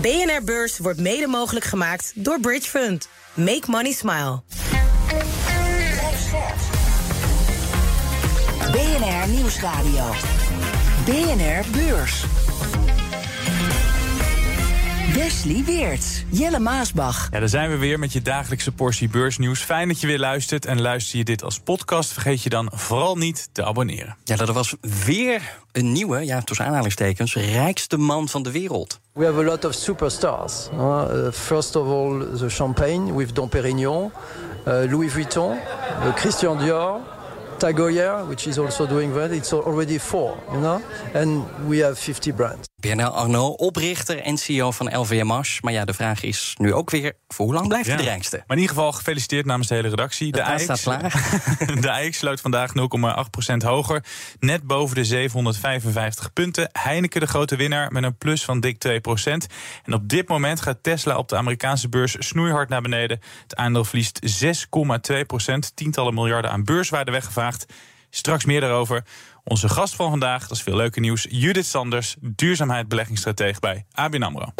BNR 0.00 0.42
Beurs 0.44 0.78
wordt 0.78 1.00
mede 1.00 1.26
mogelijk 1.26 1.64
gemaakt 1.64 2.12
door 2.14 2.40
Bridge 2.40 2.68
Fund. 2.68 3.08
Make 3.34 3.62
money 3.66 3.92
smile. 3.92 4.42
BNR 8.72 9.28
Nieuwsradio. 9.28 10.04
BNR 11.04 11.70
Beurs. 11.70 12.24
Wesley 15.14 15.64
Weert, 15.64 16.24
Jelle 16.30 16.58
Maasbach. 16.58 17.28
Ja, 17.30 17.38
daar 17.38 17.48
zijn 17.48 17.70
we 17.70 17.76
weer 17.76 17.98
met 17.98 18.12
je 18.12 18.22
dagelijkse 18.22 18.72
portie 18.72 19.08
beursnieuws. 19.08 19.60
Fijn 19.60 19.88
dat 19.88 20.00
je 20.00 20.06
weer 20.06 20.18
luistert. 20.18 20.66
En 20.66 20.80
luister 20.80 21.18
je 21.18 21.24
dit 21.24 21.42
als 21.44 21.60
podcast, 21.60 22.12
vergeet 22.12 22.42
je 22.42 22.48
dan 22.48 22.70
vooral 22.74 23.16
niet 23.16 23.48
te 23.52 23.64
abonneren. 23.64 24.16
Ja, 24.24 24.36
dat 24.36 24.48
was 24.48 24.74
weer 25.04 25.42
een 25.72 25.92
nieuwe, 25.92 26.24
ja, 26.24 26.42
tussen 26.42 26.66
aanhalingstekens, 26.66 27.34
rijkste 27.34 27.96
man 27.96 28.28
van 28.28 28.42
de 28.42 28.50
wereld. 28.50 29.00
We 29.12 29.24
have 29.24 29.38
a 29.38 29.42
lot 29.42 29.64
of 29.64 29.74
superstars. 29.74 30.68
Uh, 30.74 31.04
first 31.32 31.76
of 31.76 31.86
all, 31.86 32.26
the 32.36 32.48
champagne 32.48 33.14
with 33.14 33.34
Dom 33.34 33.48
Perignon, 33.48 34.04
uh, 34.04 34.10
Louis 34.64 35.12
Vuitton, 35.12 35.52
uh, 35.52 36.14
Christian 36.14 36.58
Dior, 36.58 37.00
Tagoyer, 37.58 38.26
which 38.26 38.46
is 38.46 38.58
also 38.58 38.86
doing 38.86 39.14
that. 39.14 39.30
It's 39.30 39.52
already 39.52 39.98
four, 39.98 40.36
you 40.52 40.60
know? 40.60 40.80
And 41.14 41.44
we 41.66 41.82
have 41.82 41.94
50 41.98 42.32
brands. 42.32 42.68
BNL 42.80 43.08
Arnaud, 43.08 43.58
oprichter 43.58 44.20
en 44.20 44.36
CEO 44.36 44.70
van 44.70 44.98
LVMH. 44.98 45.60
Maar 45.60 45.72
ja, 45.72 45.84
de 45.84 45.92
vraag 45.92 46.22
is 46.22 46.54
nu 46.58 46.72
ook 46.74 46.90
weer, 46.90 47.12
voor 47.28 47.44
hoe 47.44 47.54
lang 47.54 47.68
blijft 47.68 47.88
hij 47.88 47.96
de 47.96 48.02
rijkste? 48.02 48.36
Maar 48.36 48.56
in 48.56 48.62
ieder 48.62 48.76
geval 48.76 48.92
gefeliciteerd 48.92 49.46
namens 49.46 49.68
de 49.68 49.74
hele 49.74 49.88
redactie. 49.88 50.32
De 50.32 50.44
AX 50.44 50.62
staat 50.62 50.80
klaar. 50.80 51.00
de 51.80 51.92
AX 51.92 52.18
sloot 52.18 52.40
vandaag 52.40 52.72
0,8% 53.50 53.56
hoger. 53.56 54.04
Net 54.40 54.62
boven 54.62 54.94
de 54.94 55.04
755 55.04 56.32
punten. 56.32 56.68
Heineken 56.72 57.20
de 57.20 57.26
grote 57.26 57.56
winnaar 57.56 57.92
met 57.92 58.02
een 58.02 58.18
plus 58.18 58.44
van 58.44 58.60
dik 58.60 58.84
2%. 58.88 58.90
En 59.84 59.94
op 59.94 60.08
dit 60.08 60.28
moment 60.28 60.60
gaat 60.60 60.82
Tesla 60.82 61.16
op 61.16 61.28
de 61.28 61.36
Amerikaanse 61.36 61.88
beurs 61.88 62.16
snoeihard 62.18 62.68
naar 62.68 62.82
beneden. 62.82 63.20
Het 63.42 63.56
aandeel 63.56 63.84
verliest 63.84 64.44
6,2%. 64.44 65.74
Tientallen 65.74 66.14
miljarden 66.14 66.50
aan 66.50 66.64
beurswaarde 66.64 67.10
weggevaagd. 67.10 67.66
Straks 68.10 68.44
meer 68.44 68.60
daarover. 68.60 69.04
Onze 69.44 69.68
gast 69.68 69.94
van 69.94 70.10
vandaag, 70.10 70.42
dat 70.42 70.56
is 70.56 70.62
veel 70.62 70.76
leuke 70.76 71.00
nieuws, 71.00 71.26
Judith 71.30 71.66
Sanders, 71.66 72.16
duurzaamheid 72.20 72.88
beleggingsstratege 72.88 73.60
bij 73.60 73.86
ABN 73.92 74.22
AMRO. 74.22 74.52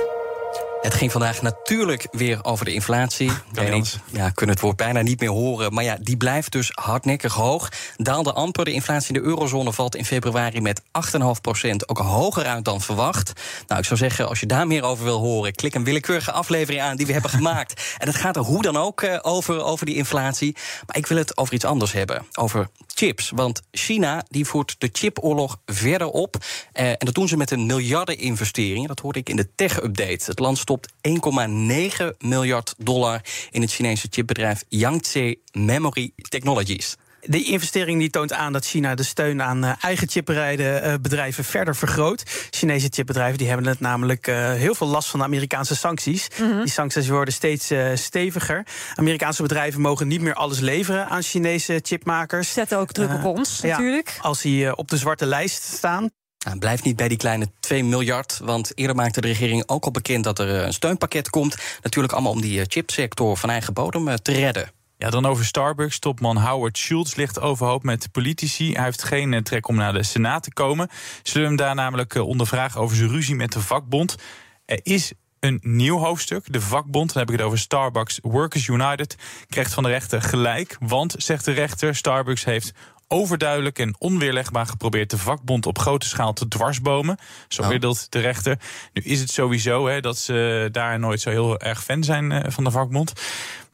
Het 0.81 0.95
ging 0.95 1.13
vandaag 1.13 1.43
natuurlijk 1.43 2.07
weer 2.11 2.45
over 2.45 2.65
de 2.65 2.73
inflatie. 2.73 3.31
We 3.53 3.83
ja, 4.13 4.31
kunnen 4.31 4.55
het 4.55 4.65
woord 4.65 4.77
bijna 4.77 5.01
niet 5.01 5.21
meer 5.21 5.31
horen. 5.31 5.75
Maar 5.75 5.85
ja, 5.85 5.97
die 6.01 6.17
blijft 6.17 6.53
dus 6.53 6.71
hardnekkig 6.75 7.33
hoog. 7.33 7.69
Daalde 7.97 8.33
amper. 8.33 8.65
De 8.65 8.73
inflatie 8.73 9.15
in 9.15 9.23
de 9.23 9.29
eurozone 9.29 9.73
valt 9.73 9.97
in 9.97 10.05
februari 10.05 10.61
met 10.61 10.83
8,5 10.83 11.19
procent. 11.41 11.89
Ook 11.89 11.99
hoger 11.99 12.45
uit 12.45 12.65
dan 12.65 12.81
verwacht. 12.81 13.33
Nou, 13.67 13.81
ik 13.81 13.87
zou 13.87 13.99
zeggen, 13.99 14.29
als 14.29 14.41
je 14.41 14.47
daar 14.47 14.67
meer 14.67 14.83
over 14.83 15.05
wil 15.05 15.19
horen... 15.19 15.55
klik 15.55 15.75
een 15.75 15.85
willekeurige 15.85 16.33
aflevering 16.33 16.83
aan 16.83 16.97
die 16.97 17.07
we 17.07 17.13
hebben 17.13 17.31
gemaakt. 17.31 17.77
En 17.99 18.07
het 18.07 18.17
gaat 18.17 18.37
er 18.37 18.43
hoe 18.43 18.63
dan 18.63 18.77
ook 18.77 19.03
eh, 19.03 19.19
over, 19.23 19.63
over 19.63 19.87
die 19.87 19.95
inflatie. 19.95 20.57
Maar 20.87 20.97
ik 20.97 21.07
wil 21.07 21.19
het 21.19 21.37
over 21.37 21.55
iets 21.55 21.65
anders 21.65 21.93
hebben. 21.93 22.27
Over 22.35 22.69
chips. 22.99 23.31
Want 23.35 23.63
China 23.71 24.25
die 24.29 24.45
voert 24.45 24.75
de 24.79 24.89
chipoorlog 24.93 25.61
verder 25.67 26.07
op. 26.07 26.37
Eh, 26.73 26.89
en 26.89 26.97
dat 26.99 27.15
doen 27.15 27.29
ze 27.29 27.37
met 27.37 27.51
een 27.51 27.67
miljardeninvestering. 27.67 28.87
Dat 28.87 29.01
hoorde 29.01 29.19
ik 29.19 29.29
in 29.29 29.37
de 29.37 29.55
tech-update. 29.55 30.25
Het 30.25 30.39
land 30.39 30.59
stopt 30.59 30.93
1,9 31.01 32.17
miljard 32.19 32.75
dollar 32.79 33.21
in 33.51 33.61
het 33.61 33.73
Chinese 33.73 34.07
chipbedrijf 34.11 34.65
Yangtze 34.69 35.39
Memory 35.53 36.13
Technologies. 36.17 36.97
De 37.31 37.45
investering 37.45 38.01
die 38.01 38.11
toont 38.11 38.33
aan 38.33 38.53
dat 38.53 38.67
China 38.67 38.95
de 38.95 39.03
steun 39.03 39.43
aan 39.43 39.65
uh, 39.65 39.73
eigen 39.81 40.09
chipbedrijven 40.09 41.45
uh, 41.45 41.51
verder 41.51 41.77
vergroot. 41.77 42.23
Chinese 42.51 42.89
chipbedrijven 42.91 43.39
die 43.39 43.49
hebben 43.49 43.67
het 43.67 43.81
namelijk 43.81 44.27
uh, 44.27 44.53
heel 44.53 44.75
veel 44.75 44.87
last 44.87 45.09
van 45.09 45.19
de 45.19 45.25
Amerikaanse 45.25 45.77
sancties. 45.77 46.29
Mm 46.41 46.51
-hmm. 46.51 46.63
Die 46.63 46.73
sancties 46.73 47.09
worden 47.09 47.35
steeds 47.35 47.73
steviger. 47.95 48.67
Amerikaanse 48.95 49.43
bedrijven 49.43 49.81
mogen 49.81 50.09
niet 50.09 50.21
meer 50.21 50.35
alles 50.35 50.59
leveren 50.59 51.09
aan 51.09 51.23
Chinese 51.23 51.81
chipmakers. 51.83 52.53
Zetten 52.53 52.79
ook 52.79 52.93
druk 52.93 53.15
op 53.15 53.25
ons 53.25 53.61
natuurlijk. 53.61 54.13
Ja, 54.17 54.23
als 54.23 54.41
die 54.41 54.77
op 54.77 54.89
de 54.89 54.97
zwarte 54.97 55.27
lijst 55.27 55.63
staan. 55.63 56.11
Nou, 56.45 56.59
blijft 56.59 56.85
niet 56.85 56.97
bij 56.97 57.09
die 57.09 57.19
kleine 57.19 57.51
2 57.61 57.85
miljard. 57.85 58.41
Want 58.43 58.73
eerder 58.75 58.97
maakte 58.97 59.21
de 59.21 59.27
regering 59.27 59.63
ook 59.67 59.85
al 59.85 59.91
bekend 59.91 60.25
dat 60.25 60.39
er 60.39 60.49
een 60.49 60.73
steunpakket 60.73 61.31
komt. 61.31 61.57
Natuurlijk 61.83 62.13
allemaal 62.13 62.33
om 62.33 62.41
die 62.41 62.65
chipsector 62.67 63.37
van 63.37 63.51
eigen 63.51 63.73
bodem 63.73 64.23
te 64.23 64.33
redden. 64.33 64.78
Ja, 64.99 65.11
dan 65.11 65.27
over 65.27 65.45
Starbucks. 65.45 65.99
Topman 65.99 66.37
Howard 66.37 66.79
Schultz 66.79 67.15
ligt 67.15 67.41
overhoop 67.41 67.83
met 67.83 68.13
politici. 68.13 68.73
Hij 68.73 68.85
heeft 68.85 69.05
geen 69.05 69.43
trek 69.43 69.69
om 69.69 69.77
naar 69.77 69.93
de 69.93 70.03
Senaat 70.03 70.43
te 70.43 70.53
komen. 70.53 70.89
Zullen 71.23 71.47
hem 71.47 71.57
daar 71.57 71.75
namelijk 71.75 72.15
ondervragen 72.15 72.81
over 72.81 72.97
zijn 72.97 73.11
ruzie 73.11 73.35
met 73.35 73.53
de 73.53 73.61
vakbond. 73.61 74.17
Er 74.65 74.81
is 74.83 75.13
een 75.41 75.59
nieuw 75.63 75.99
hoofdstuk. 75.99 76.53
De 76.53 76.61
vakbond, 76.61 77.13
dan 77.13 77.19
heb 77.19 77.31
ik 77.31 77.37
het 77.37 77.47
over 77.47 77.59
Starbucks 77.59 78.19
Workers 78.23 78.67
United, 78.67 79.17
krijgt 79.49 79.75
van 79.75 79.83
de 79.83 79.89
rechter 79.89 80.23
gelijk. 80.23 80.77
Want, 80.81 81.15
zegt 81.19 81.45
de 81.45 81.53
rechter, 81.53 81.95
Starbucks 81.95 82.45
heeft 82.45 82.73
overduidelijk 83.09 83.79
en 83.79 83.95
onweerlegbaar 83.99 84.67
geprobeerd 84.67 85.11
de 85.11 85.19
vakbond 85.19 85.67
op 85.67 85.79
grote 85.79 86.09
schaal 86.09 86.33
te 86.33 86.49
dwarsbomen. 86.49 87.19
Zo 87.49 87.63
oh. 87.63 87.69
oordeelt 87.69 88.13
de 88.13 88.19
rechter. 88.19 88.59
Nu 88.93 89.03
is 89.03 89.21
het 89.21 89.31
sowieso 89.31 89.87
hè, 89.87 90.01
dat 90.01 90.19
ze 90.19 90.69
daar 90.73 90.99
nooit 90.99 91.21
zo 91.21 91.31
heel 91.31 91.59
erg 91.59 91.85
fan 91.85 92.05
zijn 92.05 92.53
van 92.53 92.65
de 92.65 92.71
vakbond. 92.71 93.13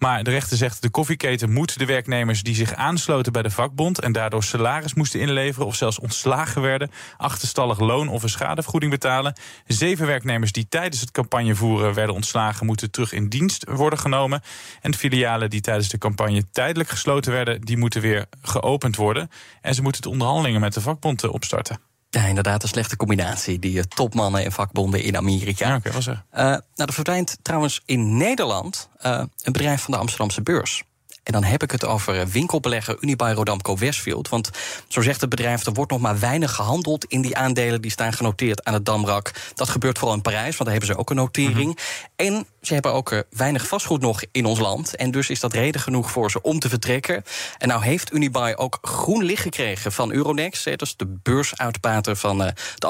Maar 0.05 0.25
de 0.25 0.31
rechter 0.31 0.57
zegt 0.57 0.83
de 0.83 0.91
koffieketen 0.91 1.53
moet 1.53 1.79
de 1.79 1.85
werknemers 1.85 2.43
die 2.43 2.55
zich 2.55 2.75
aansloten 2.75 3.33
bij 3.33 3.43
de 3.43 3.51
vakbond 3.51 4.01
en 4.01 4.13
daardoor 4.13 4.45
salaris 4.45 4.95
moesten 4.95 5.21
inleveren 5.21 5.67
of 5.67 5.75
zelfs 5.75 5.99
ontslagen 5.99 6.63
werden, 6.63 6.91
achterstallig 7.17 7.81
loon 7.81 8.09
of 8.09 8.23
een 8.23 8.29
schadevergoeding 8.29 8.93
betalen. 8.93 9.37
Zeven 9.67 10.07
werknemers 10.07 10.53
die 10.53 10.69
tijdens 10.69 11.01
het 11.01 11.11
campagnevoeren 11.11 11.95
werden 11.95 12.15
ontslagen, 12.15 12.67
moeten 12.67 12.91
terug 12.91 13.13
in 13.13 13.29
dienst 13.29 13.65
worden 13.69 13.99
genomen. 13.99 14.43
En 14.81 14.95
filialen 14.95 15.51
die 15.51 15.61
tijdens 15.61 15.89
de 15.89 15.99
campagne 15.99 16.51
tijdelijk 16.51 16.89
gesloten 16.89 17.33
werden, 17.33 17.61
die 17.61 17.77
moeten 17.77 18.01
weer 18.01 18.27
geopend 18.43 18.97
worden. 18.97 19.31
En 19.61 19.75
ze 19.75 19.83
moeten 19.83 20.03
de 20.03 20.11
onderhandelingen 20.11 20.61
met 20.61 20.75
de 20.75 20.81
vakbond 20.81 21.29
opstarten. 21.29 21.94
Ja, 22.15 22.25
inderdaad, 22.25 22.63
een 22.63 22.69
slechte 22.69 22.97
combinatie. 22.97 23.59
Die 23.59 23.77
uh, 23.77 23.83
topmannen 23.83 24.45
en 24.45 24.53
vakbonden 24.53 25.03
in 25.03 25.17
Amerika. 25.17 25.69
Ja, 25.69 25.77
oké, 25.77 25.89
okay, 25.89 26.01
uh, 26.35 26.41
nou, 26.41 26.63
er 26.75 26.93
verdwijnt 26.93 27.37
trouwens 27.43 27.83
in 27.85 28.17
Nederland 28.17 28.89
uh, 29.07 29.23
een 29.43 29.53
bedrijf 29.53 29.83
van 29.83 29.93
de 29.93 29.99
Amsterdamse 29.99 30.43
beurs. 30.43 30.85
En 31.25 31.33
dan 31.33 31.45
heb 31.45 31.63
ik 31.63 31.71
het 31.71 31.85
over 31.85 32.29
winkelbelegger 32.29 32.97
Unibail 33.01 33.35
Rodamco 33.35 33.77
Westfield. 33.77 34.29
Want 34.29 34.51
zo 34.89 35.01
zegt 35.01 35.21
het 35.21 35.31
bedrijf, 35.31 35.67
er 35.67 35.73
wordt 35.73 35.91
nog 35.91 36.01
maar 36.01 36.19
weinig 36.19 36.55
gehandeld 36.55 37.05
in 37.05 37.21
die 37.21 37.37
aandelen 37.37 37.83
die 37.83 37.91
staan 37.91 38.13
genoteerd 38.13 38.65
aan 38.65 38.75
het 38.75 38.85
Damrak. 38.85 39.31
Dat 39.55 39.69
gebeurt 39.69 39.99
vooral 39.99 40.17
in 40.17 40.23
Parijs, 40.23 40.57
want 40.57 40.59
daar 40.59 40.71
hebben 40.71 40.89
ze 40.89 40.97
ook 40.97 41.11
een 41.11 41.17
notering. 41.17 41.57
Mm 41.57 41.77
-hmm. 42.17 42.37
En 42.37 42.47
ze 42.61 42.73
hebben 42.73 42.93
ook 42.93 43.13
uh, 43.13 43.19
weinig 43.31 43.67
vastgoed 43.67 44.01
nog 44.01 44.23
in 44.33 44.45
ons 44.45 44.59
land. 44.59 44.97
En 44.97 45.11
dus 45.11 45.31
is 45.31 45.41
dat 45.41 45.53
reden 45.53 45.81
genoeg 45.81 46.11
voor 46.11 46.31
ze 46.31 46.43
om 46.43 46.59
te 46.59 46.69
vertrekken. 46.69 47.23
En 47.59 47.69
nou 47.69 47.85
heeft 47.85 48.13
Unibail 48.13 48.57
ook 48.57 48.79
groen 48.83 49.25
licht 49.25 49.43
gekregen 49.43 49.93
van 49.93 50.13
Euronext. 50.13 50.65
Dat 50.65 50.83
is 50.83 50.97
de 50.97 51.19
beursuitbater 51.23 52.17
van 52.17 52.43
uh, 52.43 52.49
de 52.75 52.87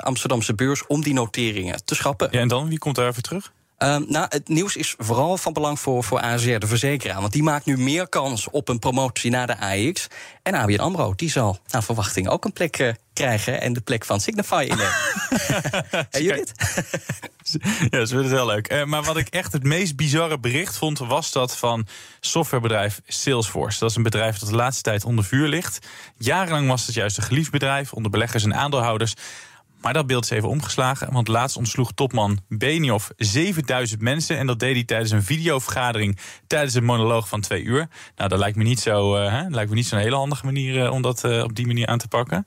Amsterdamse 0.00 0.54
beurs 0.54 0.86
om 0.86 1.02
die 1.02 1.14
noteringen 1.14 1.84
te 1.84 1.94
schrappen. 1.94 2.28
Ja, 2.30 2.40
en 2.40 2.48
dan, 2.48 2.68
wie 2.68 2.78
komt 2.78 2.96
daar 2.96 3.08
even 3.08 3.22
terug? 3.22 3.52
Uh, 3.78 3.96
nou, 3.96 4.26
het 4.28 4.48
nieuws 4.48 4.76
is 4.76 4.94
vooral 4.98 5.36
van 5.36 5.52
belang 5.52 5.80
voor, 5.80 6.04
voor 6.04 6.20
ASR, 6.20 6.58
de 6.58 6.66
verzekeraar. 6.66 7.20
Want 7.20 7.32
die 7.32 7.42
maakt 7.42 7.64
nu 7.64 7.78
meer 7.78 8.08
kans 8.08 8.50
op 8.50 8.68
een 8.68 8.78
promotie 8.78 9.30
naar 9.30 9.46
de 9.46 9.58
AX. 9.58 10.06
En 10.42 10.54
ABN 10.54 10.78
AMRO, 10.78 11.12
die 11.16 11.30
zal 11.30 11.58
naar 11.68 11.82
verwachting 11.82 12.28
ook 12.28 12.44
een 12.44 12.52
plek 12.52 12.78
uh, 12.78 12.92
krijgen... 13.12 13.60
en 13.60 13.72
de 13.72 13.80
plek 13.80 14.04
van 14.04 14.20
Signify 14.20 14.66
innemen. 14.68 14.92
hey, 16.10 16.22
Judith? 16.22 16.52
ja, 17.90 17.98
dat 17.98 18.12
is 18.12 18.30
heel 18.30 18.46
leuk. 18.46 18.72
Uh, 18.72 18.84
maar 18.84 19.02
wat 19.02 19.16
ik 19.16 19.28
echt 19.28 19.52
het 19.52 19.62
meest 19.62 19.96
bizarre 19.96 20.38
bericht 20.38 20.76
vond... 20.76 20.98
was 20.98 21.32
dat 21.32 21.56
van 21.56 21.86
softwarebedrijf 22.20 23.00
Salesforce. 23.06 23.78
Dat 23.78 23.90
is 23.90 23.96
een 23.96 24.02
bedrijf 24.02 24.38
dat 24.38 24.48
de 24.48 24.54
laatste 24.54 24.82
tijd 24.82 25.04
onder 25.04 25.24
vuur 25.24 25.48
ligt. 25.48 25.86
Jarenlang 26.18 26.68
was 26.68 26.86
het 26.86 26.94
juist 26.94 27.16
een 27.16 27.22
geliefd 27.22 27.50
bedrijf... 27.50 27.92
onder 27.92 28.10
beleggers 28.10 28.44
en 28.44 28.54
aandeelhouders... 28.54 29.14
Maar 29.84 29.92
dat 29.92 30.06
beeld 30.06 30.24
is 30.24 30.30
even 30.30 30.48
omgeslagen, 30.48 31.12
want 31.12 31.28
laatst 31.28 31.56
ontsloeg 31.56 31.92
topman 31.92 32.38
Benioff 32.48 33.10
7000 33.16 34.00
mensen. 34.00 34.38
En 34.38 34.46
dat 34.46 34.58
deed 34.58 34.74
hij 34.74 34.84
tijdens 34.84 35.10
een 35.10 35.22
videovergadering 35.22 36.18
tijdens 36.46 36.74
een 36.74 36.84
monoloog 36.84 37.28
van 37.28 37.40
twee 37.40 37.62
uur. 37.62 37.88
Nou, 38.16 38.28
dat 38.28 38.38
lijkt 38.38 38.56
me 38.56 38.62
niet 38.62 38.80
zo, 38.80 39.16
uh, 39.16 39.44
lijkt 39.48 39.70
me 39.70 39.76
niet 39.76 39.86
zo'n 39.86 39.98
hele 39.98 40.16
handige 40.16 40.44
manier 40.44 40.84
uh, 40.84 40.92
om 40.92 41.02
dat 41.02 41.24
uh, 41.24 41.42
op 41.42 41.54
die 41.54 41.66
manier 41.66 41.86
aan 41.86 41.98
te 41.98 42.08
pakken. 42.08 42.46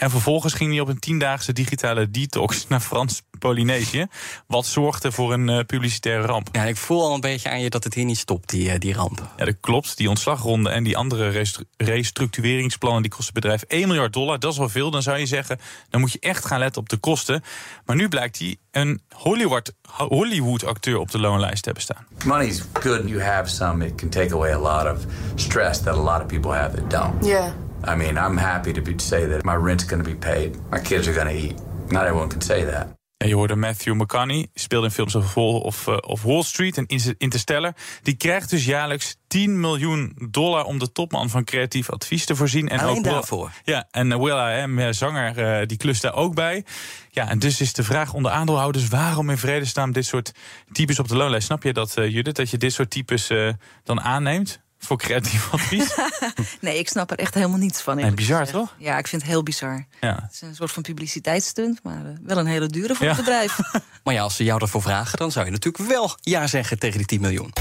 En 0.00 0.10
vervolgens 0.10 0.54
ging 0.54 0.70
hij 0.70 0.80
op 0.80 0.88
een 0.88 0.98
tiendaagse 0.98 1.52
digitale 1.52 2.10
detox 2.10 2.66
naar 2.68 2.80
Frans-Polynesië. 2.80 4.06
Wat 4.46 4.66
zorgde 4.66 5.12
voor 5.12 5.32
een 5.32 5.48
uh, 5.48 5.58
publicitaire 5.66 6.26
ramp. 6.26 6.48
Ja, 6.52 6.64
ik 6.64 6.76
voel 6.76 7.02
al 7.02 7.14
een 7.14 7.20
beetje 7.20 7.50
aan 7.50 7.60
je 7.60 7.70
dat 7.70 7.84
het 7.84 7.94
hier 7.94 8.04
niet 8.04 8.18
stopt, 8.18 8.48
die, 8.48 8.68
uh, 8.68 8.74
die 8.78 8.94
ramp. 8.94 9.28
Ja, 9.36 9.44
dat 9.44 9.54
klopt. 9.60 9.96
Die 9.96 10.08
ontslagronde 10.08 10.70
en 10.70 10.84
die 10.84 10.96
andere 10.96 11.44
restructureringsplannen... 11.76 13.02
die 13.02 13.10
kosten 13.10 13.34
het 13.34 13.42
bedrijf 13.42 13.62
1 13.62 13.88
miljard 13.88 14.12
dollar. 14.12 14.38
Dat 14.38 14.52
is 14.52 14.58
wel 14.58 14.68
veel. 14.68 14.90
Dan 14.90 15.02
zou 15.02 15.18
je 15.18 15.26
zeggen, 15.26 15.58
dan 15.90 16.00
moet 16.00 16.12
je 16.12 16.20
echt 16.20 16.44
gaan 16.44 16.58
letten 16.58 16.82
op 16.82 16.88
de 16.88 16.96
kosten. 16.96 17.42
Maar 17.84 17.96
nu 17.96 18.08
blijkt 18.08 18.38
hij 18.38 18.56
een 18.70 19.00
Hollywood-acteur 19.14 20.08
Hollywood 20.08 20.64
op 20.94 21.10
de 21.10 21.18
loonlijst 21.18 21.62
te 21.62 21.64
hebben 21.64 21.82
staan. 21.82 22.06
Money 22.24 22.46
is 22.46 22.62
good 22.72 23.08
you 23.08 23.22
have 23.22 23.50
some. 23.50 23.86
It 23.86 23.94
can 23.94 24.08
take 24.08 24.34
away 24.34 24.52
a 24.52 24.58
lot 24.58 24.96
of 24.96 25.04
stress 25.34 25.82
that 25.82 25.94
a 25.94 26.02
lot 26.02 26.20
of 26.20 26.26
people 26.26 26.52
have 26.52 26.76
that 26.76 26.90
don't. 26.90 27.24
Yeah. 27.24 27.52
I 27.84 27.96
mean, 27.96 28.18
I'm 28.18 28.36
happy 28.36 28.72
to 28.72 28.82
be, 28.82 28.98
say 28.98 29.26
that 29.26 29.44
my 29.44 29.54
rent's 29.54 29.84
going 29.84 30.02
to 30.04 30.10
be 30.10 30.16
paid. 30.16 30.56
My 30.70 30.80
kids 30.80 31.08
are 31.08 31.14
going 31.14 31.28
to 31.28 31.46
eat. 31.46 31.54
Not 31.90 32.04
everyone 32.04 32.28
can 32.28 32.40
say 32.40 32.64
that. 32.64 32.98
En 33.20 33.28
je 33.28 33.34
hoorde 33.34 33.56
Matthew 33.56 33.94
McConaughey, 33.94 34.46
speelde 34.54 34.86
in 34.86 34.92
films 34.92 35.14
of, 35.14 35.36
of, 35.36 35.86
uh, 35.86 35.96
of 36.00 36.22
Wall 36.22 36.42
Street 36.42 36.76
en 36.78 36.86
Interstellar. 37.18 37.72
Die 38.02 38.14
krijgt 38.14 38.50
dus 38.50 38.64
jaarlijks 38.64 39.16
10 39.26 39.60
miljoen 39.60 40.16
dollar 40.30 40.64
om 40.64 40.78
de 40.78 40.92
topman 40.92 41.30
van 41.30 41.44
creatief 41.44 41.90
advies 41.90 42.24
te 42.24 42.36
voorzien. 42.36 42.68
En 42.68 42.78
Alleen 42.78 42.96
ook 42.96 43.04
daarvoor? 43.04 43.50
Ja, 43.64 43.88
en 43.90 44.22
Will.i.am, 44.22 44.92
zanger, 44.92 45.60
uh, 45.60 45.66
die 45.66 45.76
klust 45.76 46.02
daar 46.02 46.14
ook 46.14 46.34
bij. 46.34 46.64
Ja, 47.10 47.28
en 47.28 47.38
dus 47.38 47.60
is 47.60 47.72
de 47.72 47.84
vraag 47.84 48.12
onder 48.12 48.32
aandeelhouders... 48.32 48.88
waarom 48.88 49.30
in 49.30 49.38
vredesnaam 49.38 49.92
dit 49.92 50.06
soort 50.06 50.32
types 50.72 50.98
op 50.98 51.08
de 51.08 51.16
loonlijst? 51.16 51.46
Snap 51.46 51.62
je 51.62 51.72
dat, 51.72 51.96
uh, 51.98 52.08
Judith, 52.08 52.36
dat 52.36 52.50
je 52.50 52.56
dit 52.56 52.72
soort 52.72 52.90
types 52.90 53.30
uh, 53.30 53.52
dan 53.84 54.00
aanneemt? 54.00 54.60
Voor 54.80 54.98
creatief 54.98 55.52
advies? 55.52 55.94
nee, 56.60 56.78
ik 56.78 56.88
snap 56.88 57.10
er 57.10 57.18
echt 57.18 57.34
helemaal 57.34 57.58
niets 57.58 57.80
van. 57.80 57.98
En 57.98 58.14
bizar, 58.14 58.46
toch? 58.46 58.74
Ja, 58.78 58.98
ik 58.98 59.08
vind 59.08 59.22
het 59.22 59.30
heel 59.30 59.42
bizar. 59.42 59.86
Ja. 60.00 60.14
Het 60.22 60.32
is 60.32 60.40
een 60.40 60.54
soort 60.54 60.72
van 60.72 60.82
publiciteitsstunt, 60.82 61.80
maar 61.82 62.06
eh, 62.06 62.12
wel 62.22 62.38
een 62.38 62.46
hele 62.46 62.66
dure 62.66 62.94
voor 62.94 63.06
het 63.06 63.16
bedrijf. 63.16 63.58
maar 64.04 64.14
ja, 64.14 64.22
als 64.22 64.36
ze 64.36 64.44
jou 64.44 64.60
ervoor 64.60 64.82
vragen, 64.82 65.18
dan 65.18 65.32
zou 65.32 65.44
je 65.44 65.50
natuurlijk 65.50 65.88
wel 65.88 66.16
ja 66.20 66.46
zeggen 66.46 66.78
tegen 66.78 66.98
die 66.98 67.06
10 67.06 67.20
miljoen. 67.20 67.52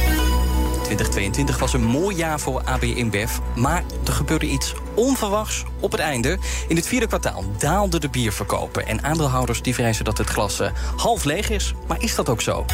2022 0.90 1.60
was 1.60 1.74
een 1.74 1.84
mooi 1.84 2.16
jaar 2.16 2.40
voor 2.40 2.62
AB 2.64 2.84
InBev, 2.84 3.38
maar 3.56 3.84
er 4.06 4.14
gebeurde 4.14 4.46
iets 4.46 4.74
onverwachts 4.96 5.64
op 5.80 5.92
het 5.92 6.02
einde. 6.02 6.38
In 6.68 6.76
het 6.76 6.88
vierde 6.88 7.08
kwartaal 7.08 7.44
daalden 7.58 8.02
de 8.02 8.10
bierverkopen 8.10 8.88
en 8.88 9.04
aandeelhouders 9.04 9.62
die 9.62 9.74
vrezen 9.74 10.06
dat 10.06 10.18
het 10.18 10.28
glas 10.28 10.62
uh, 10.62 10.72
half 10.96 11.24
leeg 11.24 11.50
is. 11.50 11.74
Maar 11.88 12.02
is 12.02 12.16
dat 12.16 12.30
ook 12.30 12.42
zo? 12.42 12.66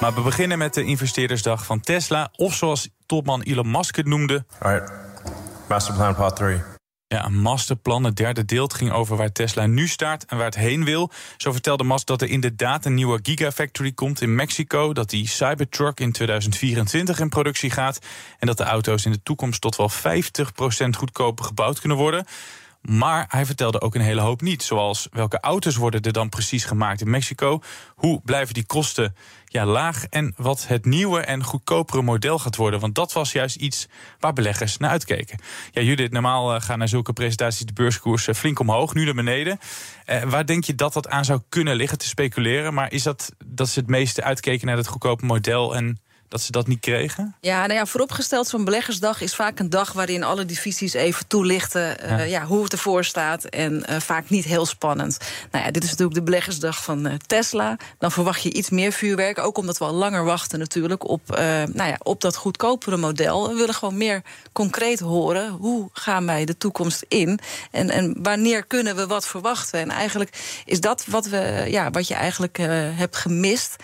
Maar 0.00 0.14
we 0.14 0.20
beginnen 0.20 0.58
met 0.58 0.74
de 0.74 0.84
investeerdersdag 0.84 1.64
van 1.64 1.80
Tesla. 1.80 2.28
Of 2.32 2.54
zoals 2.54 2.88
topman 3.06 3.42
Elon 3.42 3.70
Musk 3.70 3.96
het 3.96 4.06
noemde. 4.06 4.44
Right. 4.58 4.92
Masterplan 5.68 6.14
part 6.14 6.36
3. 6.36 6.60
Ja, 7.08 7.24
een 7.24 7.40
masterplan, 7.40 8.04
het 8.04 8.16
derde 8.16 8.44
deel, 8.44 8.66
ging 8.66 8.92
over 8.92 9.16
waar 9.16 9.32
Tesla 9.32 9.66
nu 9.66 9.88
staat 9.88 10.24
en 10.24 10.36
waar 10.36 10.46
het 10.46 10.54
heen 10.54 10.84
wil. 10.84 11.10
Zo 11.36 11.52
vertelde 11.52 11.84
Musk 11.84 12.06
dat 12.06 12.22
er 12.22 12.28
inderdaad 12.28 12.84
een 12.84 12.94
nieuwe 12.94 13.18
Gigafactory 13.22 13.92
komt 13.92 14.20
in 14.20 14.34
Mexico. 14.34 14.92
Dat 14.92 15.10
die 15.10 15.28
Cybertruck 15.28 16.00
in 16.00 16.12
2024 16.12 17.20
in 17.20 17.28
productie 17.28 17.70
gaat. 17.70 17.98
En 18.38 18.46
dat 18.46 18.56
de 18.56 18.64
auto's 18.64 19.04
in 19.04 19.12
de 19.12 19.22
toekomst 19.22 19.60
tot 19.60 19.76
wel 19.76 19.90
50% 19.90 20.88
goedkoper 20.96 21.44
gebouwd 21.44 21.80
kunnen 21.80 21.98
worden. 21.98 22.24
Maar 22.86 23.24
hij 23.28 23.46
vertelde 23.46 23.80
ook 23.80 23.94
een 23.94 24.00
hele 24.00 24.20
hoop 24.20 24.40
niet. 24.40 24.62
Zoals 24.62 25.08
welke 25.10 25.40
auto's 25.40 25.76
worden 25.76 26.02
er 26.02 26.12
dan 26.12 26.28
precies 26.28 26.64
gemaakt 26.64 27.00
in 27.00 27.10
Mexico? 27.10 27.60
Hoe 27.94 28.20
blijven 28.24 28.54
die 28.54 28.66
kosten 28.66 29.16
ja, 29.44 29.66
laag? 29.66 30.04
En 30.04 30.34
wat 30.36 30.66
het 30.66 30.84
nieuwe 30.84 31.20
en 31.20 31.44
goedkopere 31.44 32.02
model 32.02 32.38
gaat 32.38 32.56
worden. 32.56 32.80
Want 32.80 32.94
dat 32.94 33.12
was 33.12 33.32
juist 33.32 33.56
iets 33.56 33.88
waar 34.18 34.32
beleggers 34.32 34.76
naar 34.76 34.90
uitkeken. 34.90 35.38
Ja, 35.70 35.82
Judith, 35.82 36.12
normaal 36.12 36.54
eh, 36.54 36.60
gaan 36.60 36.78
naar 36.78 36.88
zulke 36.88 37.12
presentaties 37.12 37.66
de 37.66 37.72
beurskoers 37.72 38.28
flink 38.34 38.58
omhoog, 38.58 38.94
nu 38.94 39.04
naar 39.04 39.14
beneden. 39.14 39.58
Eh, 40.04 40.22
waar 40.22 40.46
denk 40.46 40.64
je 40.64 40.74
dat 40.74 40.92
dat 40.92 41.08
aan 41.08 41.24
zou 41.24 41.40
kunnen 41.48 41.76
liggen 41.76 41.98
te 41.98 42.06
speculeren? 42.06 42.74
Maar 42.74 42.92
is 42.92 43.02
dat 43.02 43.32
dat 43.46 43.68
ze 43.68 43.80
het 43.80 43.88
meeste 43.88 44.22
uitkeken 44.22 44.66
naar 44.66 44.76
het 44.76 44.86
goedkope 44.86 45.24
model 45.24 45.74
en 45.76 46.00
dat 46.28 46.40
ze 46.40 46.52
dat 46.52 46.66
niet 46.66 46.80
kregen? 46.80 47.34
Ja, 47.40 47.66
nou 47.66 47.78
ja, 47.78 47.86
vooropgesteld, 47.86 48.48
zo'n 48.48 48.64
beleggersdag 48.64 49.20
is 49.20 49.34
vaak 49.34 49.58
een 49.58 49.70
dag 49.70 49.92
waarin 49.92 50.24
alle 50.24 50.44
divisies 50.44 50.92
even 50.92 51.26
toelichten 51.26 51.96
uh, 52.04 52.30
ja. 52.30 52.44
hoe 52.44 52.62
het 52.62 52.72
ervoor 52.72 53.04
staat. 53.04 53.44
En 53.44 53.84
uh, 53.90 53.96
vaak 54.00 54.30
niet 54.30 54.44
heel 54.44 54.66
spannend. 54.66 55.18
Nou 55.50 55.64
ja, 55.64 55.70
dit 55.70 55.82
is 55.82 55.90
natuurlijk 55.90 56.16
de 56.16 56.22
beleggersdag 56.22 56.84
van 56.84 57.06
uh, 57.06 57.14
Tesla. 57.26 57.76
Dan 57.98 58.12
verwacht 58.12 58.42
je 58.42 58.52
iets 58.52 58.70
meer 58.70 58.92
vuurwerk. 58.92 59.38
Ook 59.38 59.58
omdat 59.58 59.78
we 59.78 59.84
al 59.84 59.92
langer 59.92 60.24
wachten 60.24 60.58
natuurlijk 60.58 61.08
op, 61.08 61.28
nou 61.72 61.88
ja, 61.88 61.96
op 62.02 62.20
dat 62.20 62.36
goedkopere 62.36 62.96
model. 62.96 63.48
We 63.48 63.54
willen 63.54 63.74
gewoon 63.74 63.96
meer 63.96 64.22
concreet 64.52 65.00
horen. 65.00 65.50
Hoe 65.50 65.88
gaan 65.92 66.26
wij 66.26 66.44
de 66.44 66.56
toekomst 66.56 67.04
in? 67.08 67.38
En, 67.70 67.90
en 67.90 68.16
wanneer 68.22 68.66
kunnen 68.66 68.96
we 68.96 69.06
wat 69.06 69.26
verwachten? 69.26 69.80
En 69.80 69.90
eigenlijk 69.90 70.62
is 70.64 70.80
dat 70.80 71.04
wat, 71.06 71.26
we, 71.26 71.64
ja, 71.68 71.90
wat 71.90 72.08
je 72.08 72.14
eigenlijk 72.14 72.56
hebt 72.96 73.16
gemist 73.16 73.76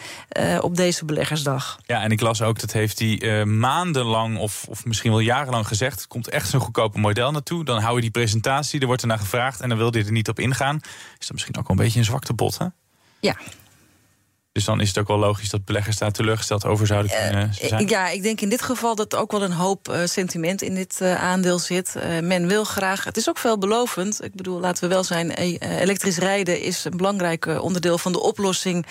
op 0.60 0.76
deze 0.76 1.04
beleggersdag. 1.04 1.78
Ja, 1.86 2.02
en 2.02 2.10
ik 2.10 2.20
las 2.20 2.31
ook, 2.40 2.60
dat 2.60 2.72
heeft 2.72 2.98
hij 2.98 3.22
uh, 3.22 3.44
maandenlang 3.44 4.38
of, 4.38 4.64
of 4.68 4.84
misschien 4.84 5.10
wel 5.10 5.20
jarenlang 5.20 5.66
gezegd. 5.66 6.06
Komt 6.06 6.28
echt 6.28 6.48
zo'n 6.48 6.60
goedkope 6.60 6.98
model 6.98 7.30
naartoe. 7.30 7.64
Dan 7.64 7.80
hou 7.80 7.94
je 7.94 8.00
die 8.00 8.10
presentatie, 8.10 8.80
er 8.80 8.86
wordt 8.86 9.02
er 9.02 9.08
naar 9.08 9.18
gevraagd 9.18 9.60
en 9.60 9.68
dan 9.68 9.78
wil 9.78 9.90
hij 9.90 10.04
er 10.04 10.12
niet 10.12 10.28
op 10.28 10.38
ingaan. 10.38 10.76
Is 11.18 11.26
dat 11.26 11.32
misschien 11.32 11.56
ook 11.56 11.68
wel 11.68 11.76
een 11.76 11.82
beetje 11.82 11.98
een 11.98 12.04
zwakte 12.04 12.34
bot, 12.34 12.58
hè? 12.58 12.66
Ja, 13.20 13.36
dus 14.52 14.64
dan 14.64 14.80
is 14.80 14.88
het 14.88 14.98
ook 14.98 15.08
wel 15.08 15.18
logisch 15.18 15.50
dat 15.50 15.64
beleggers 15.64 15.98
daar 15.98 16.12
teleurgesteld 16.12 16.64
over 16.64 16.86
zouden 16.86 17.12
eh, 17.12 17.28
kunnen 17.28 17.54
zijn. 17.54 17.88
ja, 17.88 18.08
ik 18.08 18.22
denk 18.22 18.40
in 18.40 18.48
dit 18.48 18.62
geval 18.62 18.94
dat 18.94 19.12
er 19.12 19.18
ook 19.18 19.32
wel 19.32 19.42
een 19.42 19.52
hoop 19.52 19.88
uh, 19.88 19.96
sentiment 20.04 20.62
in 20.62 20.74
dit 20.74 21.02
aandeel 21.02 21.58
zit. 21.58 21.94
men 22.22 22.46
wil 22.46 22.64
graag. 22.64 23.04
Het 23.04 23.16
is 23.16 23.28
ook 23.28 23.38
veelbelovend. 23.38 24.24
Ik 24.24 24.34
bedoel, 24.34 24.60
laten 24.60 24.82
we 24.82 24.94
wel 24.94 25.04
zijn. 25.04 25.30
elektrisch 25.30 26.18
rijden 26.18 26.60
is 26.60 26.84
een 26.84 26.96
belangrijk 26.96 27.46
onderdeel 27.46 27.98
van 27.98 28.12
de 28.12 28.20
oplossing. 28.20 28.86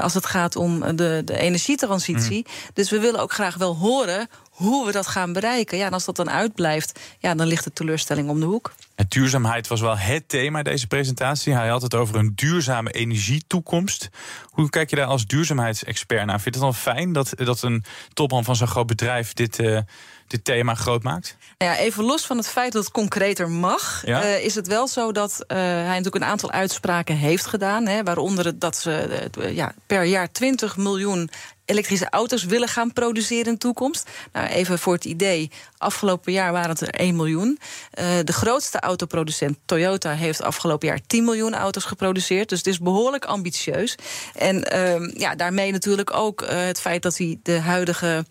als 0.00 0.14
het 0.14 0.26
gaat 0.26 0.56
om 0.56 0.96
de, 0.96 1.22
de 1.24 1.38
energietransitie. 1.38 2.46
Mhm. 2.46 2.70
Dus 2.72 2.90
we 2.90 3.00
willen 3.00 3.20
ook 3.20 3.32
graag 3.32 3.56
wel 3.56 3.76
horen 3.76 4.28
hoe 4.58 4.86
we 4.86 4.92
dat 4.92 5.06
gaan 5.06 5.32
bereiken. 5.32 5.78
Ja, 5.78 5.86
en 5.86 5.92
als 5.92 6.04
dat 6.04 6.16
dan 6.16 6.30
uitblijft, 6.30 7.00
ja, 7.18 7.34
dan 7.34 7.46
ligt 7.46 7.64
de 7.64 7.72
teleurstelling 7.72 8.28
om 8.28 8.40
de 8.40 8.46
hoek. 8.46 8.72
En 8.94 9.06
duurzaamheid 9.08 9.66
was 9.66 9.80
wel 9.80 9.98
het 9.98 10.28
thema 10.28 10.62
deze 10.62 10.86
presentatie. 10.86 11.52
Hij 11.52 11.68
had 11.68 11.82
het 11.82 11.94
over 11.94 12.16
een 12.16 12.32
duurzame 12.34 12.90
energietoekomst. 12.90 14.08
Hoe 14.50 14.70
kijk 14.70 14.90
je 14.90 14.96
daar 14.96 15.06
als 15.06 15.26
duurzaamheidsexpert 15.26 16.26
naar? 16.26 16.40
Vind 16.40 16.54
je 16.54 16.60
het 16.60 16.70
dan 16.70 16.94
fijn 16.94 17.12
dat, 17.12 17.32
dat 17.36 17.62
een 17.62 17.84
topman 18.12 18.44
van 18.44 18.56
zo'n 18.56 18.66
groot 18.66 18.86
bedrijf 18.86 19.32
dit, 19.32 19.58
uh, 19.58 19.78
dit 20.26 20.44
thema 20.44 20.74
groot 20.74 21.02
maakt? 21.02 21.36
Nou 21.58 21.72
ja, 21.72 21.78
even 21.78 22.04
los 22.04 22.26
van 22.26 22.36
het 22.36 22.48
feit 22.48 22.72
dat 22.72 22.84
het 22.84 22.92
concreter 22.92 23.50
mag, 23.50 24.02
ja? 24.06 24.24
uh, 24.24 24.44
is 24.44 24.54
het 24.54 24.66
wel 24.66 24.88
zo 24.88 25.12
dat 25.12 25.32
uh, 25.32 25.56
hij 25.58 25.84
natuurlijk 25.84 26.14
een 26.14 26.24
aantal 26.24 26.50
uitspraken 26.50 27.16
heeft 27.16 27.46
gedaan. 27.46 27.86
Hè, 27.86 28.02
waaronder 28.02 28.58
dat 28.58 28.76
ze 28.76 29.28
ja, 29.52 29.74
per 29.86 30.04
jaar 30.04 30.32
20 30.32 30.76
miljoen 30.76 31.30
elektrische 31.68 32.10
auto's 32.10 32.44
willen 32.44 32.68
gaan 32.68 32.92
produceren 32.92 33.46
in 33.46 33.52
de 33.52 33.58
toekomst. 33.58 34.10
Nou, 34.32 34.46
even 34.46 34.78
voor 34.78 34.92
het 34.92 35.04
idee. 35.04 35.50
Afgelopen 35.78 36.32
jaar 36.32 36.52
waren 36.52 36.70
het 36.70 36.80
er 36.80 36.90
1 36.90 37.16
miljoen. 37.16 37.58
Uh, 37.98 38.04
de 38.24 38.32
grootste 38.32 38.80
autoproducent, 38.80 39.58
Toyota, 39.64 40.12
heeft 40.12 40.42
afgelopen 40.42 40.88
jaar 40.88 41.00
10 41.06 41.24
miljoen 41.24 41.54
auto's 41.54 41.84
geproduceerd. 41.84 42.48
Dus 42.48 42.58
het 42.58 42.66
is 42.66 42.78
behoorlijk 42.78 43.24
ambitieus. 43.24 43.94
En 44.34 44.74
uh, 44.74 45.12
ja, 45.14 45.34
daarmee 45.34 45.72
natuurlijk 45.72 46.14
ook 46.14 46.42
uh, 46.42 46.48
het 46.48 46.80
feit 46.80 47.02
dat 47.02 47.16
hij 47.16 47.38
de 47.42 47.58
huidige. 47.58 48.24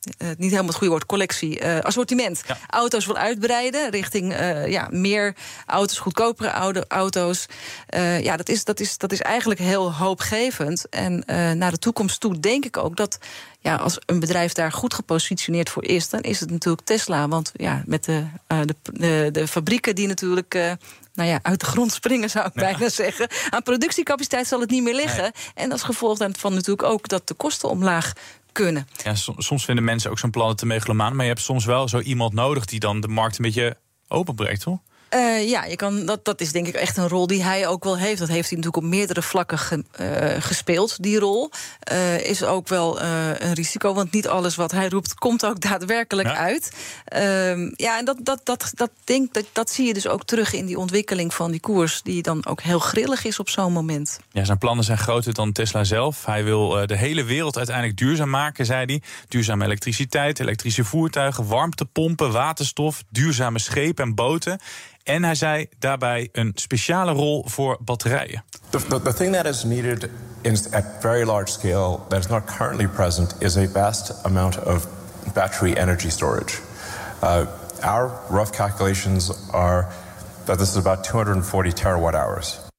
Uh, 0.00 0.28
uh, 0.28 0.34
niet 0.36 0.50
helemaal 0.50 0.66
het 0.66 0.74
goede 0.74 0.92
woord, 0.92 1.06
collectie, 1.06 1.60
uh, 1.60 1.78
assortiment. 1.78 2.42
Ja. 2.46 2.58
Auto's 2.68 3.06
wil 3.06 3.16
uitbreiden 3.16 3.90
richting 3.90 4.32
uh, 4.32 4.66
ja, 4.66 4.88
meer 4.90 5.34
auto's, 5.66 5.98
goedkopere 5.98 6.52
oude 6.52 6.84
auto's. 6.88 7.46
ja, 8.20 8.36
dat 8.36 8.48
is, 8.48 8.64
dat, 8.64 8.80
is, 8.80 8.98
dat 8.98 9.12
is 9.12 9.20
eigenlijk 9.20 9.60
heel 9.60 9.92
hoopgevend. 9.94 10.88
En 10.88 11.22
naar 11.58 11.70
de 11.70 11.78
toekomst 11.78 12.20
toe 12.20 12.40
denk 12.40 12.64
ik 12.64 12.76
ook 12.76 12.96
dat 12.96 13.18
ja, 13.58 13.76
als 13.76 13.98
een 14.06 14.20
bedrijf 14.20 14.52
daar 14.52 14.72
goed 14.72 14.94
gepositioneerd 14.94 15.70
voor 15.70 15.84
is, 15.84 16.08
dan 16.08 16.20
is 16.20 16.40
het 16.40 16.50
natuurlijk 16.50 16.86
Tesla. 16.86 17.28
Want 17.28 17.52
ja, 17.54 17.82
met 17.86 18.04
de, 18.04 18.24
de, 18.46 18.74
de, 18.92 19.28
de, 19.32 19.48
fabrieken 19.48 19.94
die 19.94 20.06
natuurlijk 20.06 20.78
nou 21.14 21.28
ja, 21.28 21.38
uit 21.42 21.60
de 21.60 21.66
grond 21.66 21.92
springen, 21.92 22.30
zou 22.30 22.46
ik 22.46 22.54
ja. 22.54 22.60
bijna 22.60 22.88
zeggen. 22.88 23.28
Aan 23.50 23.62
productiecapaciteit 23.62 24.46
zal 24.46 24.60
het 24.60 24.70
niet 24.70 24.82
meer 24.82 24.94
liggen. 24.94 25.22
Nee. 25.22 25.32
En 25.54 25.72
als 25.72 25.82
gevolg 25.82 26.18
daarvan 26.18 26.54
natuurlijk 26.54 26.88
ook 26.88 27.08
dat 27.08 27.28
de 27.28 27.34
kosten 27.34 27.68
omlaag 27.68 28.12
kunnen. 28.52 28.88
Ja, 29.04 29.14
soms 29.36 29.64
vinden 29.64 29.84
mensen 29.84 30.10
ook 30.10 30.18
zo'n 30.18 30.30
plannen 30.30 30.56
te 30.56 30.66
megalomaan. 30.66 31.14
Maar 31.14 31.24
je 31.24 31.30
hebt 31.30 31.44
soms 31.44 31.64
wel 31.64 31.88
zo 31.88 32.00
iemand 32.00 32.32
nodig 32.32 32.64
die 32.64 32.80
dan 32.80 33.00
de 33.00 33.08
markt 33.08 33.38
een 33.38 33.44
beetje 33.44 33.76
openbreekt, 34.08 34.60
toch? 34.60 34.78
Uh, 35.14 35.48
ja, 35.48 35.64
je 35.64 35.76
kan, 35.76 36.06
dat, 36.06 36.24
dat 36.24 36.40
is 36.40 36.52
denk 36.52 36.66
ik 36.66 36.74
echt 36.74 36.96
een 36.96 37.08
rol 37.08 37.26
die 37.26 37.42
hij 37.42 37.66
ook 37.66 37.84
wel 37.84 37.98
heeft. 37.98 38.18
Dat 38.18 38.28
heeft 38.28 38.48
hij 38.48 38.58
natuurlijk 38.58 38.84
op 38.84 38.90
meerdere 38.90 39.22
vlakken 39.22 39.58
ge, 39.58 39.84
uh, 40.00 40.42
gespeeld, 40.42 41.02
die 41.02 41.18
rol. 41.18 41.50
Uh, 41.92 42.28
is 42.28 42.44
ook 42.44 42.68
wel 42.68 43.00
een 43.00 43.54
risico, 43.54 43.94
want 43.94 44.12
niet 44.12 44.28
alles 44.28 44.56
wat 44.56 44.70
hij 44.70 44.88
roept... 44.88 45.14
komt 45.14 45.46
ook 45.46 45.60
daadwerkelijk 45.60 46.28
ja. 46.28 46.36
uit. 46.36 46.72
Ehm, 47.04 47.70
ja, 47.76 47.98
en 47.98 48.04
dat, 48.04 48.16
dat, 48.22 48.40
dat, 48.44 48.72
dat, 48.74 48.90
denk, 49.04 49.34
dat, 49.34 49.44
dat 49.52 49.70
zie 49.70 49.86
je 49.86 49.94
dus 49.94 50.08
ook 50.08 50.24
terug 50.24 50.52
in 50.52 50.66
die 50.66 50.78
ontwikkeling 50.78 51.34
van 51.34 51.50
die 51.50 51.60
koers... 51.60 52.02
die 52.02 52.22
dan 52.22 52.46
ook 52.46 52.60
heel 52.60 52.78
grillig 52.78 53.24
is 53.24 53.38
op 53.38 53.48
zo'n 53.48 53.72
moment. 53.72 54.20
Ja, 54.32 54.44
zijn 54.44 54.58
plannen 54.58 54.84
zijn 54.84 54.98
groter 54.98 55.34
dan 55.34 55.52
Tesla 55.52 55.84
zelf. 55.84 56.24
Hij 56.24 56.44
wil 56.44 56.86
de 56.86 56.96
hele 56.96 57.24
wereld 57.24 57.56
uiteindelijk 57.56 57.96
duurzaam 57.96 58.30
maken, 58.30 58.66
zei 58.66 58.84
hij. 58.84 59.02
Duurzame 59.28 59.64
elektriciteit, 59.64 60.40
elektrische 60.40 60.84
voertuigen, 60.84 61.46
warmtepompen, 61.46 62.32
waterstof... 62.32 63.02
duurzame 63.08 63.58
schepen 63.58 64.04
en 64.04 64.14
boten... 64.14 64.60
En 65.02 65.24
hij 65.24 65.34
zei 65.34 65.66
daarbij 65.78 66.28
een 66.32 66.52
speciale 66.54 67.12
rol 67.12 67.44
voor 67.48 67.78
batterijen. 67.80 68.44
The, 68.70 69.00
the, 69.02 69.14
thing 69.14 69.34
that 69.34 69.46
is 69.46 69.64
needed 69.64 70.08
in, 70.40 70.56
at 70.72 70.84
very 71.00 71.24
large 71.24 71.50
scale 71.50 71.98
that 72.08 72.18
is 72.18 72.26
not 72.26 72.44
currently 72.44 72.88
present 72.88 73.34
is 73.38 73.56
a 73.56 73.66
vast 73.66 74.24
amount 74.24 74.64
of 74.64 74.86
battery 75.34 75.72
energy 75.72 76.10
storage. 76.10 76.58
Uh, 77.22 77.46
our 77.82 78.10
rough 78.30 78.52
calculations 78.52 79.30
are 79.52 79.86
that 80.44 80.58
this 80.58 80.68
is 80.68 80.76
about 80.76 81.04
240 81.04 81.72
terawatt 81.72 82.14
hours. 82.14 82.69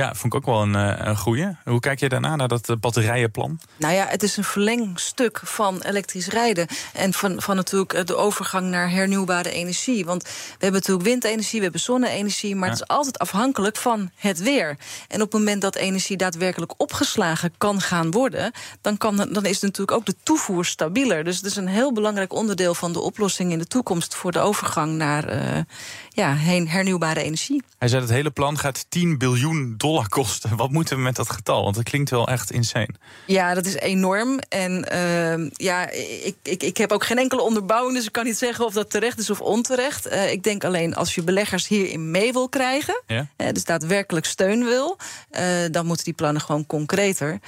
Ja, 0.00 0.14
vond 0.14 0.34
ik 0.34 0.34
ook 0.34 0.46
wel 0.46 0.62
een, 0.62 0.74
eh, 0.74 1.06
een 1.06 1.16
goeie. 1.16 1.56
Hoe 1.64 1.80
kijk 1.80 2.00
je 2.00 2.08
daarna 2.08 2.36
naar 2.36 2.48
dat 2.48 2.68
eh, 2.68 2.76
batterijenplan? 2.80 3.60
Nou 3.76 3.94
ja, 3.94 4.06
het 4.06 4.22
is 4.22 4.36
een 4.36 4.44
verlengstuk 4.44 5.40
van 5.44 5.82
elektrisch 5.82 6.28
rijden. 6.28 6.66
En 6.92 7.12
van, 7.12 7.42
van 7.42 7.56
natuurlijk 7.56 7.92
eh, 7.92 8.04
de 8.04 8.16
overgang 8.16 8.66
naar 8.66 8.90
hernieuwbare 8.90 9.50
energie. 9.50 10.04
Want 10.04 10.22
we 10.22 10.30
hebben 10.58 10.80
natuurlijk 10.80 11.06
windenergie, 11.06 11.58
we 11.58 11.62
hebben 11.62 11.80
zonne-energie. 11.80 12.56
Maar 12.56 12.68
het 12.68 12.80
is 12.80 12.86
altijd 12.86 13.18
afhankelijk 13.18 13.76
van 13.76 14.10
het 14.16 14.38
weer. 14.38 14.76
En 15.08 15.22
op 15.22 15.32
het 15.32 15.40
moment 15.40 15.62
dat 15.62 15.74
energie 15.74 16.16
daadwerkelijk 16.16 16.72
opgeslagen 16.76 17.52
kan 17.58 17.80
gaan 17.80 18.10
worden. 18.10 18.52
dan, 18.80 18.96
kan, 18.96 19.16
dan 19.16 19.44
is 19.44 19.60
natuurlijk 19.60 19.96
ook 19.96 20.06
de 20.06 20.16
toevoer 20.22 20.64
stabieler. 20.64 21.24
Dus 21.24 21.36
het 21.36 21.44
is 21.44 21.56
een 21.56 21.68
heel 21.68 21.92
belangrijk 21.92 22.32
onderdeel 22.32 22.74
van 22.74 22.92
de 22.92 23.00
oplossing 23.00 23.52
in 23.52 23.58
de 23.58 23.66
toekomst. 23.66 24.14
voor 24.14 24.32
de 24.32 24.38
overgang 24.38 24.92
naar 24.92 25.34
uh, 25.34 25.60
ja, 26.08 26.34
hernieuwbare 26.36 27.22
energie. 27.22 27.62
Hij 27.78 27.88
zei: 27.88 28.02
het 28.02 28.10
hele 28.10 28.30
plan 28.30 28.58
gaat 28.58 28.86
10 28.88 29.18
biljoen 29.18 29.74
dollar 29.76 29.84
dollar 29.86 30.08
kosten. 30.08 30.56
Wat 30.56 30.70
moeten 30.70 30.96
we 30.96 31.02
met 31.02 31.16
dat 31.16 31.30
getal? 31.30 31.62
Want 31.62 31.76
het 31.76 31.88
klinkt 31.88 32.10
wel 32.10 32.28
echt 32.28 32.50
insane. 32.50 32.94
Ja, 33.26 33.54
dat 33.54 33.66
is 33.66 33.74
enorm. 33.74 34.38
En 34.48 34.86
uh, 34.92 35.50
ja, 35.52 35.90
ik, 35.90 36.36
ik, 36.42 36.62
ik 36.62 36.76
heb 36.76 36.92
ook 36.92 37.04
geen 37.04 37.18
enkele 37.18 37.42
onderbouwing, 37.42 37.96
dus 37.96 38.06
ik 38.06 38.12
kan 38.12 38.24
niet 38.24 38.38
zeggen 38.38 38.64
of 38.64 38.72
dat 38.72 38.90
terecht 38.90 39.18
is 39.18 39.30
of 39.30 39.40
onterecht. 39.40 40.06
Uh, 40.06 40.32
ik 40.32 40.42
denk 40.42 40.64
alleen 40.64 40.94
als 40.94 41.14
je 41.14 41.22
beleggers 41.22 41.68
hierin 41.68 42.10
mee 42.10 42.32
wil 42.32 42.48
krijgen, 42.48 43.02
ja? 43.06 43.26
uh, 43.36 43.48
dus 43.52 43.64
daadwerkelijk 43.64 44.26
steun 44.26 44.64
wil, 44.64 44.96
uh, 45.30 45.42
dan 45.70 45.86
moeten 45.86 46.04
die 46.04 46.14
plannen 46.14 46.42
gewoon 46.42 46.66
concreter. 46.66 47.38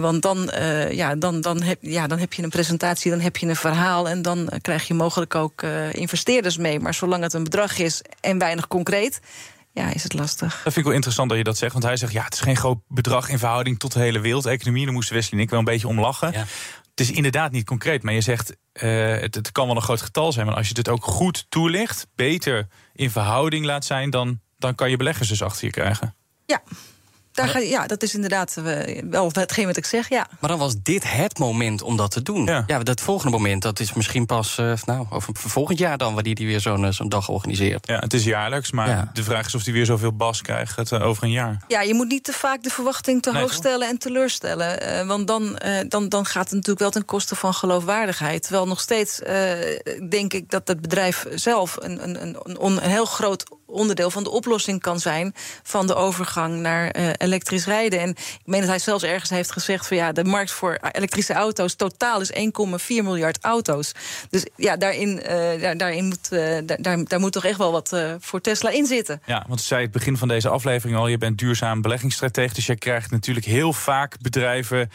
want 0.00 0.22
dan, 0.22 0.50
ja, 0.90 1.14
dan, 1.14 1.40
dan, 1.40 1.62
heb, 1.62 1.78
ja, 1.80 2.06
dan 2.06 2.18
heb 2.18 2.32
je 2.32 2.42
een 2.42 2.50
presentatie, 2.50 3.10
dan 3.10 3.20
heb 3.20 3.36
je 3.36 3.46
een 3.46 3.56
verhaal 3.56 4.08
en 4.08 4.22
dan 4.22 4.50
krijg 4.62 4.86
je 4.86 4.94
mogelijk 4.94 5.34
ook 5.34 5.62
investeerders 5.92 6.56
mee. 6.56 6.80
Maar 6.80 6.94
zolang 6.94 7.22
het 7.22 7.32
een 7.32 7.44
bedrag 7.44 7.78
is 7.78 8.02
en 8.20 8.38
weinig 8.38 8.68
concreet 8.68 9.20
ja, 9.72 9.94
is 9.94 10.02
het 10.02 10.12
lastig. 10.12 10.52
Dat 10.52 10.62
vind 10.62 10.76
ik 10.76 10.84
wel 10.84 10.92
interessant 10.92 11.28
dat 11.28 11.38
je 11.38 11.44
dat 11.44 11.58
zegt. 11.58 11.72
Want 11.72 11.84
hij 11.84 11.96
zegt, 11.96 12.12
ja, 12.12 12.24
het 12.24 12.34
is 12.34 12.40
geen 12.40 12.56
groot 12.56 12.78
bedrag 12.88 13.28
in 13.28 13.38
verhouding 13.38 13.78
tot 13.78 13.92
de 13.92 13.98
hele 13.98 14.20
wereldeconomie. 14.20 14.84
Daar 14.84 14.94
moesten 14.94 15.14
Wesley 15.14 15.38
en 15.38 15.44
ik 15.44 15.50
wel 15.50 15.58
een 15.58 15.64
beetje 15.64 15.88
om 15.88 16.00
lachen. 16.00 16.32
Ja. 16.32 16.44
Het 16.90 17.08
is 17.08 17.10
inderdaad 17.10 17.52
niet 17.52 17.66
concreet, 17.66 18.02
maar 18.02 18.14
je 18.14 18.20
zegt, 18.20 18.56
uh, 18.72 19.18
het, 19.18 19.34
het, 19.34 19.52
kan 19.52 19.66
wel 19.66 19.76
een 19.76 19.82
groot 19.82 20.02
getal 20.02 20.32
zijn. 20.32 20.46
Maar 20.46 20.54
als 20.54 20.68
je 20.68 20.74
het 20.74 20.88
ook 20.88 21.04
goed 21.04 21.46
toelicht, 21.48 22.06
beter 22.14 22.66
in 22.92 23.10
verhouding 23.10 23.64
laat 23.64 23.84
zijn... 23.84 24.10
dan, 24.10 24.40
dan 24.58 24.74
kan 24.74 24.90
je 24.90 24.96
beleggers 24.96 25.28
dus 25.28 25.42
achter 25.42 25.64
je 25.64 25.70
krijgen. 25.70 26.14
Ja, 26.46 26.62
daar 27.40 27.48
ga, 27.48 27.58
ja, 27.58 27.86
dat 27.86 28.02
is 28.02 28.14
inderdaad 28.14 28.56
uh, 28.58 29.02
wel 29.10 29.30
hetgeen 29.32 29.66
wat 29.66 29.76
ik 29.76 29.86
zeg, 29.86 30.08
ja. 30.08 30.26
Maar 30.40 30.50
dan 30.50 30.58
was 30.58 30.74
dit 30.82 31.12
het 31.12 31.38
moment 31.38 31.82
om 31.82 31.96
dat 31.96 32.10
te 32.10 32.22
doen. 32.22 32.44
Ja, 32.44 32.64
ja 32.66 32.78
dat 32.78 33.00
volgende 33.00 33.36
moment, 33.36 33.62
dat 33.62 33.80
is 33.80 33.92
misschien 33.92 34.26
pas 34.26 34.58
uh, 34.58 34.72
nou, 34.84 35.06
over 35.10 35.34
volgend 35.34 35.78
jaar 35.78 35.98
dan... 35.98 36.14
wanneer 36.14 36.34
die 36.34 36.46
weer 36.46 36.60
zo'n 36.60 36.84
uh, 36.84 36.90
zo'n 36.90 37.08
dag 37.08 37.28
organiseert. 37.28 37.86
Ja, 37.86 37.98
het 37.98 38.14
is 38.14 38.24
jaarlijks, 38.24 38.70
maar 38.70 38.88
ja. 38.88 39.10
de 39.12 39.22
vraag 39.22 39.46
is 39.46 39.54
of 39.54 39.64
hij 39.64 39.72
weer 39.72 39.84
zoveel 39.84 40.12
bas 40.12 40.42
krijgt 40.42 40.76
het, 40.76 40.92
over 40.92 41.22
een 41.22 41.30
jaar. 41.30 41.64
Ja, 41.68 41.80
je 41.80 41.94
moet 41.94 42.08
niet 42.08 42.24
te 42.24 42.32
vaak 42.32 42.62
de 42.62 42.70
verwachting 42.70 43.22
te 43.22 43.32
nee, 43.32 43.40
hoog 43.40 43.52
stellen 43.52 43.88
en 43.88 43.98
teleurstellen. 43.98 45.06
want 45.06 45.26
dan, 45.26 45.58
dan, 45.88 46.08
dan 46.08 46.26
gaat 46.26 46.44
het 46.44 46.52
natuurlijk 46.52 46.78
wel 46.78 46.90
ten 46.90 47.04
koste 47.04 47.34
van 47.34 47.54
geloofwaardigheid. 47.54 48.42
Terwijl 48.42 48.66
nog 48.66 48.80
steeds 48.80 49.20
denk 50.08 50.32
ik 50.32 50.50
dat 50.50 50.68
het 50.68 50.80
bedrijf 50.80 51.26
zelf... 51.34 51.76
een, 51.80 52.02
een, 52.02 52.24
een, 52.24 52.66
een 52.66 52.78
heel 52.78 53.04
groot 53.04 53.44
onderdeel 53.70 54.10
van 54.10 54.22
de 54.22 54.30
oplossing 54.30 54.80
kan 54.80 55.00
zijn 55.00 55.34
van 55.62 55.86
de 55.86 55.94
overgang 55.94 56.60
naar 56.60 56.96
uh, 56.96 57.10
elektrisch 57.16 57.66
rijden. 57.66 58.00
En 58.00 58.08
ik 58.10 58.40
meen 58.44 58.60
dat 58.60 58.68
hij 58.68 58.78
zelfs 58.78 59.02
ergens 59.04 59.30
heeft 59.30 59.52
gezegd 59.52 59.86
van 59.86 59.96
ja, 59.96 60.12
de 60.12 60.24
markt 60.24 60.50
voor 60.50 60.78
elektrische 60.92 61.32
auto's 61.32 61.74
totaal 61.74 62.20
is 62.20 62.32
1,4 62.32 62.38
miljard 62.86 63.38
auto's. 63.44 63.92
Dus 64.30 64.46
ja, 64.56 64.76
daarin, 64.76 65.08
uh, 65.08 65.60
daar, 65.60 65.76
daarin 65.76 66.04
moet, 66.04 66.28
uh, 66.32 66.58
daar, 66.64 67.04
daar 67.04 67.20
moet 67.20 67.32
toch 67.32 67.44
echt 67.44 67.58
wel 67.58 67.72
wat 67.72 67.96
voor 68.20 68.40
Tesla 68.40 68.70
in 68.70 68.86
zitten. 68.86 69.22
Ja, 69.26 69.44
want 69.48 69.60
ze 69.60 69.66
zei 69.66 69.82
het 69.82 69.90
begin 69.90 70.16
van 70.16 70.28
deze 70.28 70.48
aflevering 70.48 70.98
al, 70.98 71.06
je 71.06 71.18
bent 71.18 71.38
duurzaam 71.38 71.82
beleggingsstratege, 71.82 72.54
dus 72.54 72.66
je 72.66 72.76
krijgt 72.76 73.10
natuurlijk 73.10 73.46
heel 73.46 73.72
vaak 73.72 74.16
bedrijven 74.20 74.90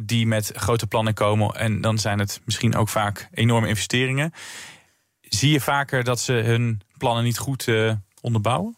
die 0.00 0.26
met 0.26 0.52
grote 0.54 0.86
plannen 0.86 1.14
komen 1.14 1.54
en 1.54 1.80
dan 1.80 1.98
zijn 1.98 2.18
het 2.18 2.40
misschien 2.44 2.76
ook 2.76 2.88
vaak 2.88 3.28
enorme 3.32 3.68
investeringen. 3.68 4.32
Zie 5.20 5.52
je 5.52 5.60
vaker 5.60 6.04
dat 6.04 6.20
ze 6.20 6.32
hun 6.32 6.80
plannen 7.00 7.24
niet 7.24 7.38
goed 7.38 7.66
uh, 7.66 7.92
onderbouwen? 8.20 8.76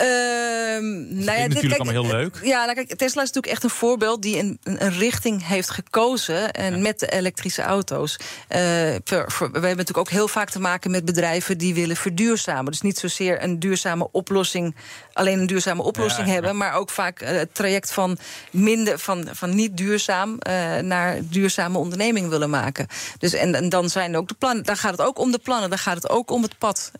Uh, 0.00 0.06
nou 0.06 1.38
ja, 1.38 1.48
dit 1.48 1.54
natuurlijk 1.54 1.80
allemaal 1.80 2.02
heel 2.02 2.12
leuk. 2.12 2.40
Ja, 2.42 2.64
nou 2.64 2.74
kijk, 2.74 2.88
Tesla 2.88 3.22
is 3.22 3.28
natuurlijk 3.28 3.52
echt 3.52 3.64
een 3.64 3.70
voorbeeld 3.70 4.22
die 4.22 4.38
een, 4.38 4.58
een 4.62 4.98
richting 4.98 5.46
heeft 5.46 5.70
gekozen. 5.70 6.52
En 6.52 6.82
met 6.82 6.98
de 7.00 7.10
elektrische 7.10 7.62
auto's. 7.62 8.16
Uh, 8.18 8.26
we 8.48 9.36
hebben 9.38 9.60
natuurlijk 9.60 9.98
ook 9.98 10.10
heel 10.10 10.28
vaak 10.28 10.50
te 10.50 10.60
maken 10.60 10.90
met 10.90 11.04
bedrijven 11.04 11.58
die 11.58 11.74
willen 11.74 11.96
verduurzamen. 11.96 12.72
Dus 12.72 12.80
niet 12.80 12.98
zozeer 12.98 13.42
een 13.42 13.58
duurzame 13.58 14.08
oplossing, 14.12 14.76
alleen 15.12 15.38
een 15.38 15.46
duurzame 15.46 15.82
oplossing 15.82 16.26
hebben. 16.28 16.56
Maar 16.56 16.74
ook 16.74 16.90
vaak 16.90 17.22
uh, 17.22 17.28
het 17.28 17.54
traject 17.54 17.92
van 17.92 18.18
minder 18.50 18.98
van, 18.98 19.28
van 19.32 19.54
niet 19.54 19.76
duurzaam 19.76 20.38
naar 20.80 21.18
duurzame 21.22 21.78
onderneming 21.78 22.28
willen 22.28 22.50
maken. 22.50 22.86
Dus 23.18 23.32
en, 23.32 23.54
en 23.54 23.68
dan 23.68 23.90
zijn 23.90 24.12
er 24.12 24.18
ook 24.18 24.28
de 24.28 24.34
plannen. 24.34 24.64
Daar 24.64 24.76
gaat 24.76 24.90
het 24.90 25.06
ook 25.06 25.18
om 25.18 25.32
de 25.32 25.38
plannen, 25.38 25.70
daar 25.70 25.78
gaat 25.78 25.96
het 25.96 26.08
ook 26.08 26.30
om 26.30 26.42
het 26.42 26.58
pad. 26.58 26.90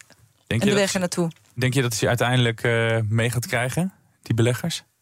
Denk 0.47 0.63
en 0.63 0.69
de 0.69 0.75
weg 0.75 0.95
er 0.95 1.01
naartoe. 1.01 1.31
Denk 1.55 1.75
je 1.75 1.83
dat 1.83 1.95
ze 1.95 2.09
uiteindelijk 2.09 2.65
uh, 2.65 2.99
mee 3.09 3.31
gaat 3.31 3.47
krijgen, 3.47 3.93
die 4.23 4.35
beleggers? 4.35 4.85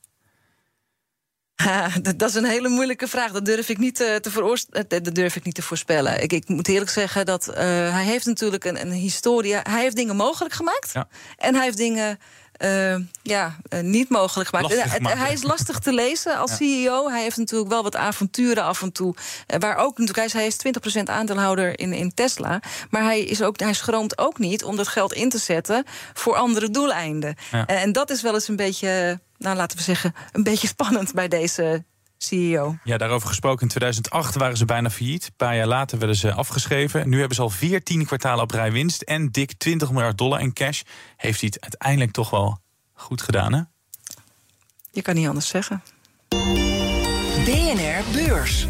Ha, 1.62 1.88
dat 2.16 2.28
is 2.28 2.34
een 2.34 2.44
hele 2.44 2.68
moeilijke 2.68 3.08
vraag. 3.08 3.32
Dat 3.32 3.44
durf 3.44 3.68
ik 3.68 3.78
niet 3.78 4.00
uh, 4.00 4.14
te, 4.14 5.00
dat 5.00 5.14
durf 5.14 5.36
ik 5.36 5.44
niet 5.44 5.54
te 5.54 5.62
voorspellen. 5.62 6.22
Ik, 6.22 6.32
ik 6.32 6.48
moet 6.48 6.68
eerlijk 6.68 6.90
zeggen 6.90 7.26
dat 7.26 7.48
uh, 7.48 7.54
hij 7.92 8.04
heeft 8.04 8.26
natuurlijk 8.26 8.64
een, 8.64 8.80
een 8.80 8.92
historie. 8.92 9.54
Hij 9.54 9.80
heeft 9.80 9.96
dingen 9.96 10.16
mogelijk 10.16 10.54
gemaakt. 10.54 10.90
Ja. 10.92 11.08
En 11.36 11.54
hij 11.54 11.64
heeft 11.64 11.76
dingen 11.76 12.18
uh, 12.62 12.94
ja, 13.22 13.56
uh, 13.74 13.80
niet 13.80 14.08
mogelijk 14.08 14.48
gemaakt. 14.48 14.74
gemaakt. 14.74 15.18
Hij 15.18 15.32
is 15.32 15.42
lastig 15.42 15.78
te 15.78 15.92
lezen 15.92 16.38
als 16.38 16.50
ja. 16.50 16.56
CEO. 16.56 17.08
Hij 17.08 17.22
heeft 17.22 17.36
natuurlijk 17.36 17.70
wel 17.70 17.82
wat 17.82 17.96
avonturen 17.96 18.64
af 18.64 18.82
en 18.82 18.92
toe. 18.92 19.14
Waar 19.58 19.76
ook 19.76 19.98
natuurlijk, 19.98 20.32
hij 20.32 20.46
is 20.46 20.56
20% 20.98 21.02
aandeelhouder 21.02 21.78
in, 21.78 21.92
in 21.92 22.14
Tesla. 22.14 22.62
Maar 22.90 23.02
hij, 23.02 23.20
is 23.20 23.42
ook, 23.42 23.60
hij 23.60 23.72
schroomt 23.72 24.18
ook 24.18 24.38
niet 24.38 24.64
om 24.64 24.76
dat 24.76 24.88
geld 24.88 25.12
in 25.12 25.28
te 25.28 25.38
zetten 25.38 25.84
voor 26.12 26.34
andere 26.34 26.70
doeleinden. 26.70 27.34
Ja. 27.50 27.66
en 27.66 27.92
dat 27.92 28.10
is 28.10 28.22
wel 28.22 28.34
eens 28.34 28.48
een 28.48 28.56
beetje, 28.56 29.20
nou 29.38 29.56
laten 29.56 29.76
we 29.76 29.82
zeggen, 29.82 30.14
een 30.32 30.42
beetje 30.42 30.66
spannend 30.66 31.14
bij 31.14 31.28
deze 31.28 31.84
CEO. 32.22 32.76
Ja, 32.84 32.96
daarover 32.98 33.28
gesproken. 33.28 33.62
In 33.62 33.68
2008 33.68 34.34
waren 34.34 34.56
ze 34.56 34.64
bijna 34.64 34.90
failliet. 34.90 35.26
Een 35.26 35.36
paar 35.36 35.56
jaar 35.56 35.66
later 35.66 35.98
werden 35.98 36.16
ze 36.16 36.32
afgeschreven. 36.32 37.08
Nu 37.08 37.18
hebben 37.18 37.36
ze 37.36 37.42
al 37.42 37.50
14 37.50 38.06
kwartalen 38.06 38.44
op 38.44 38.50
rij 38.50 38.72
winst 38.72 39.02
en 39.02 39.28
dik 39.30 39.52
20 39.52 39.90
miljard 39.90 40.18
dollar 40.18 40.40
in 40.40 40.52
cash. 40.52 40.82
Heeft 41.16 41.40
hij 41.40 41.50
het 41.52 41.62
uiteindelijk 41.62 42.12
toch 42.12 42.30
wel 42.30 42.58
goed 42.92 43.22
gedaan, 43.22 43.52
hè? 43.52 43.60
Je 44.90 45.02
kan 45.02 45.14
niet 45.14 45.28
anders 45.28 45.48
zeggen. 45.48 45.82
BNR 47.44 48.04
Beurs. 48.12 48.66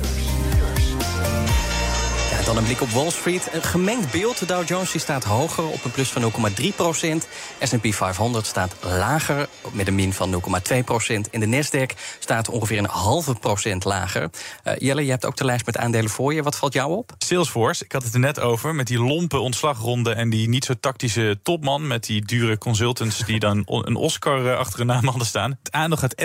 Dan 2.44 2.56
een 2.56 2.64
blik 2.64 2.80
op 2.80 2.88
Wall 2.88 3.10
Street. 3.10 3.48
Een 3.52 3.62
gemengd 3.62 4.10
beeld. 4.10 4.38
De 4.38 4.46
Dow 4.46 4.68
Jones 4.68 4.98
staat 4.98 5.24
hoger 5.24 5.64
op 5.64 5.84
een 5.84 5.90
plus 5.90 6.08
van 6.08 6.32
0,3 6.60 6.66
procent. 6.76 7.28
S&P 7.60 7.94
500 7.94 8.46
staat 8.46 8.74
lager 8.80 9.48
met 9.72 9.88
een 9.88 9.94
min 9.94 10.12
van 10.12 10.42
0,2 10.72 10.78
procent. 10.84 11.30
En 11.30 11.40
de 11.40 11.46
Nasdaq 11.46 11.98
staat 12.18 12.48
ongeveer 12.48 12.78
een 12.78 12.88
halve 12.88 13.34
procent 13.34 13.84
lager. 13.84 14.30
Uh, 14.64 14.72
Jelle, 14.78 15.04
je 15.04 15.10
hebt 15.10 15.24
ook 15.24 15.36
de 15.36 15.44
lijst 15.44 15.66
met 15.66 15.76
aandelen 15.76 16.10
voor 16.10 16.34
je. 16.34 16.42
Wat 16.42 16.56
valt 16.56 16.72
jou 16.72 16.96
op? 16.96 17.12
Salesforce, 17.18 17.84
ik 17.84 17.92
had 17.92 18.02
het 18.02 18.14
er 18.14 18.20
net 18.20 18.40
over. 18.40 18.74
Met 18.74 18.86
die 18.86 18.98
lompe 18.98 19.38
ontslagronde 19.38 20.12
en 20.12 20.30
die 20.30 20.48
niet 20.48 20.64
zo 20.64 20.74
tactische 20.80 21.38
topman... 21.42 21.86
met 21.86 22.04
die 22.04 22.24
dure 22.24 22.58
consultants 22.58 23.18
die 23.18 23.38
dan 23.38 23.62
een 23.66 23.96
Oscar 23.96 24.46
eh, 24.46 24.58
achter 24.58 24.78
hun 24.78 24.86
naam 24.86 25.06
hadden 25.06 25.26
staan. 25.26 25.58
Het 25.62 25.72
aandeel 25.72 25.98
gaat 25.98 26.22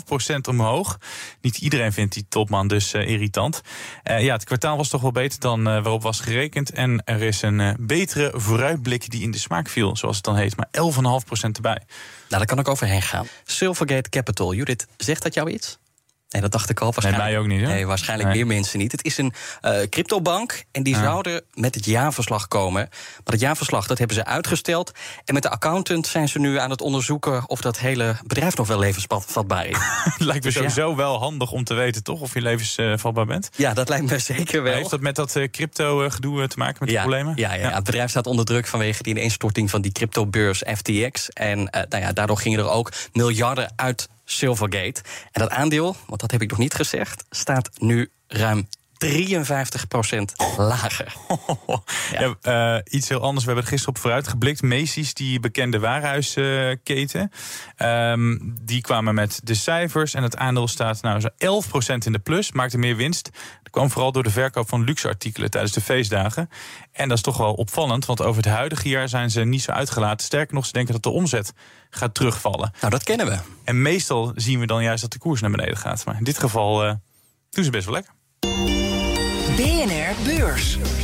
11,5 0.00 0.04
procent 0.04 0.48
omhoog. 0.48 0.98
Niet 1.40 1.58
iedereen 1.58 1.92
vindt 1.92 2.14
die 2.14 2.26
topman 2.28 2.68
dus 2.68 2.94
uh, 2.94 3.08
irritant. 3.08 3.60
Uh, 4.10 4.22
ja, 4.24 4.32
het 4.32 4.44
kwartaal 4.44 4.76
was 4.76 4.88
toch 4.88 5.00
wel 5.00 5.12
beter 5.12 5.40
dan 5.40 5.51
dan 5.56 5.76
uh, 5.76 5.82
waarop 5.82 6.02
was 6.02 6.20
gerekend. 6.20 6.70
En 6.70 7.02
er 7.04 7.22
is 7.22 7.42
een 7.42 7.58
uh, 7.58 7.70
betere 7.78 8.30
vooruitblik 8.34 9.10
die 9.10 9.22
in 9.22 9.30
de 9.30 9.38
smaak 9.38 9.68
viel, 9.68 9.96
zoals 9.96 10.16
het 10.16 10.24
dan 10.24 10.36
heet. 10.36 10.56
Maar 10.56 10.68
11,5% 10.70 11.50
erbij. 11.52 11.80
Nou, 11.82 11.84
daar 12.28 12.44
kan 12.44 12.58
ik 12.58 12.68
overheen 12.68 13.02
gaan. 13.02 13.26
Silvergate 13.44 14.08
Capital, 14.08 14.54
Judith, 14.54 14.86
zegt 14.96 15.22
dat 15.22 15.34
jou 15.34 15.50
iets? 15.50 15.78
Nee, 16.32 16.42
dat 16.42 16.52
dacht 16.52 16.70
ik 16.70 16.80
al. 16.80 16.94
Nee, 17.02 17.12
mij 17.12 17.38
ook 17.38 17.46
niet. 17.46 17.60
Hè? 17.60 17.66
Nee, 17.66 17.86
waarschijnlijk 17.86 18.28
Nee. 18.28 18.38
meer 18.44 18.54
mensen 18.56 18.78
niet. 18.78 18.92
Het 18.92 19.04
is 19.04 19.18
een 19.18 19.32
eh, 19.60 19.80
cryptobank 19.88 20.64
en 20.72 20.82
die 20.82 20.94
Ja. 20.94 21.02
zouden 21.02 21.42
met 21.54 21.74
het 21.74 21.84
jaarverslag 21.84 22.48
komen. 22.48 22.88
Maar 22.90 23.32
het 23.32 23.40
jaarverslag 23.40 23.86
dat 23.86 23.98
hebben 23.98 24.16
ze 24.16 24.24
uitgesteld. 24.24 24.92
En 25.24 25.34
met 25.34 25.42
de 25.42 25.50
accountant 25.50 26.06
zijn 26.06 26.28
ze 26.28 26.38
nu 26.38 26.58
aan 26.58 26.70
het 26.70 26.80
onderzoeken... 26.80 27.48
of 27.48 27.60
dat 27.60 27.78
hele 27.78 28.16
bedrijf 28.26 28.56
nog 28.56 28.66
wel 28.66 28.78
levensvatbaar 28.78 29.66
is. 29.66 29.76
Het 30.04 30.20
lijkt 30.20 30.44
me 30.44 30.50
Dus 30.50 30.54
ja. 30.54 30.68
sowieso 30.70 30.96
wel 30.96 31.18
handig 31.18 31.50
om 31.52 31.64
te 31.64 31.74
weten, 31.74 32.02
toch? 32.02 32.20
Of 32.20 32.34
je 32.34 32.42
levensvatbaar 32.42 33.26
bent. 33.26 33.50
Ja, 33.56 33.74
dat 33.74 33.88
lijkt 33.88 34.10
me 34.10 34.18
zeker 34.18 34.62
wel. 34.62 34.74
Heeft 34.74 34.90
dat 34.90 35.00
met 35.00 35.16
dat 35.16 35.38
crypto-gedoe 35.50 36.46
te 36.48 36.58
maken, 36.58 36.76
met 36.78 36.88
die 36.88 36.98
problemen? 36.98 37.32
Ja, 37.36 37.54
ja, 37.54 37.68
ja, 37.68 37.74
het 37.74 37.84
bedrijf 37.84 38.10
staat 38.10 38.26
onder 38.26 38.44
druk 38.44 38.66
vanwege 38.66 39.02
die 39.02 39.14
ineenstorting 39.14 39.70
van 39.70 39.80
die 39.82 39.92
cryptobeurs 39.92 40.62
FTX. 40.76 41.28
En 41.28 41.70
eh, 41.70 41.82
nou 41.88 42.02
ja, 42.02 42.12
daardoor 42.12 42.38
gingen 42.38 42.58
er 42.58 42.70
ook 42.70 42.92
miljarden 43.12 43.72
uit 43.76 44.08
Silvergate. 44.32 45.02
En 45.32 45.40
dat 45.40 45.50
aandeel, 45.50 45.96
want 46.06 46.20
dat 46.20 46.30
heb 46.30 46.42
ik 46.42 46.50
nog 46.50 46.58
niet 46.58 46.74
gezegd, 46.74 47.24
staat 47.30 47.70
nu 47.78 48.10
ruim 48.26 48.68
53% 49.04 49.06
lager. 50.56 51.14
Ja. 52.12 52.34
eh, 52.76 52.94
iets 52.94 53.08
heel 53.08 53.20
anders. 53.20 53.44
We 53.44 53.46
hebben 53.46 53.64
er 53.64 53.70
gisteren 53.70 53.94
op 53.96 54.00
vooruit 54.02 54.28
geblikt. 54.28 54.62
Macy's, 54.62 55.14
die 55.14 55.40
bekende 55.40 55.78
warenhuisketen. 55.78 57.30
ehm, 57.76 58.38
die 58.60 58.80
kwamen 58.80 59.14
met 59.14 59.40
de 59.44 59.54
cijfers. 59.54 60.14
En 60.14 60.22
het 60.22 60.36
aandeel 60.36 60.68
staat 60.68 61.02
nou 61.02 61.20
zo 61.20 61.28
11% 61.36 62.06
in 62.06 62.12
de 62.12 62.18
plus. 62.18 62.52
Maakte 62.52 62.78
meer 62.78 62.96
winst. 62.96 63.24
Dat 63.62 63.72
kwam 63.72 63.90
vooral 63.90 64.12
door 64.12 64.22
de 64.22 64.30
verkoop 64.30 64.68
van 64.68 64.84
luxe 64.84 65.08
artikelen 65.08 65.50
tijdens 65.50 65.72
de 65.72 65.80
feestdagen. 65.80 66.48
En 66.92 67.08
dat 67.08 67.16
is 67.16 67.22
toch 67.22 67.36
wel 67.36 67.52
opvallend. 67.54 68.06
Want 68.06 68.22
over 68.22 68.42
het 68.42 68.52
huidige 68.52 68.88
jaar 68.88 69.08
zijn 69.08 69.30
ze 69.30 69.40
niet 69.44 69.62
zo 69.62 69.70
uitgelaten. 69.72 70.26
Sterker 70.26 70.54
nog, 70.54 70.66
ze 70.66 70.72
denken 70.72 70.92
dat 70.92 71.02
de 71.02 71.10
omzet 71.10 71.52
gaat 71.90 72.14
terugvallen. 72.14 72.72
Nou, 72.80 72.92
dat 72.92 73.02
kennen 73.02 73.26
we. 73.26 73.38
En 73.64 73.82
meestal 73.82 74.32
zien 74.34 74.60
we 74.60 74.66
dan 74.66 74.82
juist 74.82 75.02
dat 75.02 75.12
de 75.12 75.18
koers 75.18 75.40
naar 75.40 75.50
beneden 75.50 75.76
gaat. 75.76 76.04
Maar 76.04 76.16
in 76.16 76.24
dit 76.24 76.38
geval 76.38 76.84
eh, 76.84 76.92
doen 77.50 77.64
ze 77.64 77.70
best 77.70 77.84
wel 77.84 77.94
lekker. 77.94 78.71
BNR 79.56 80.14
Beurs. 80.24 81.01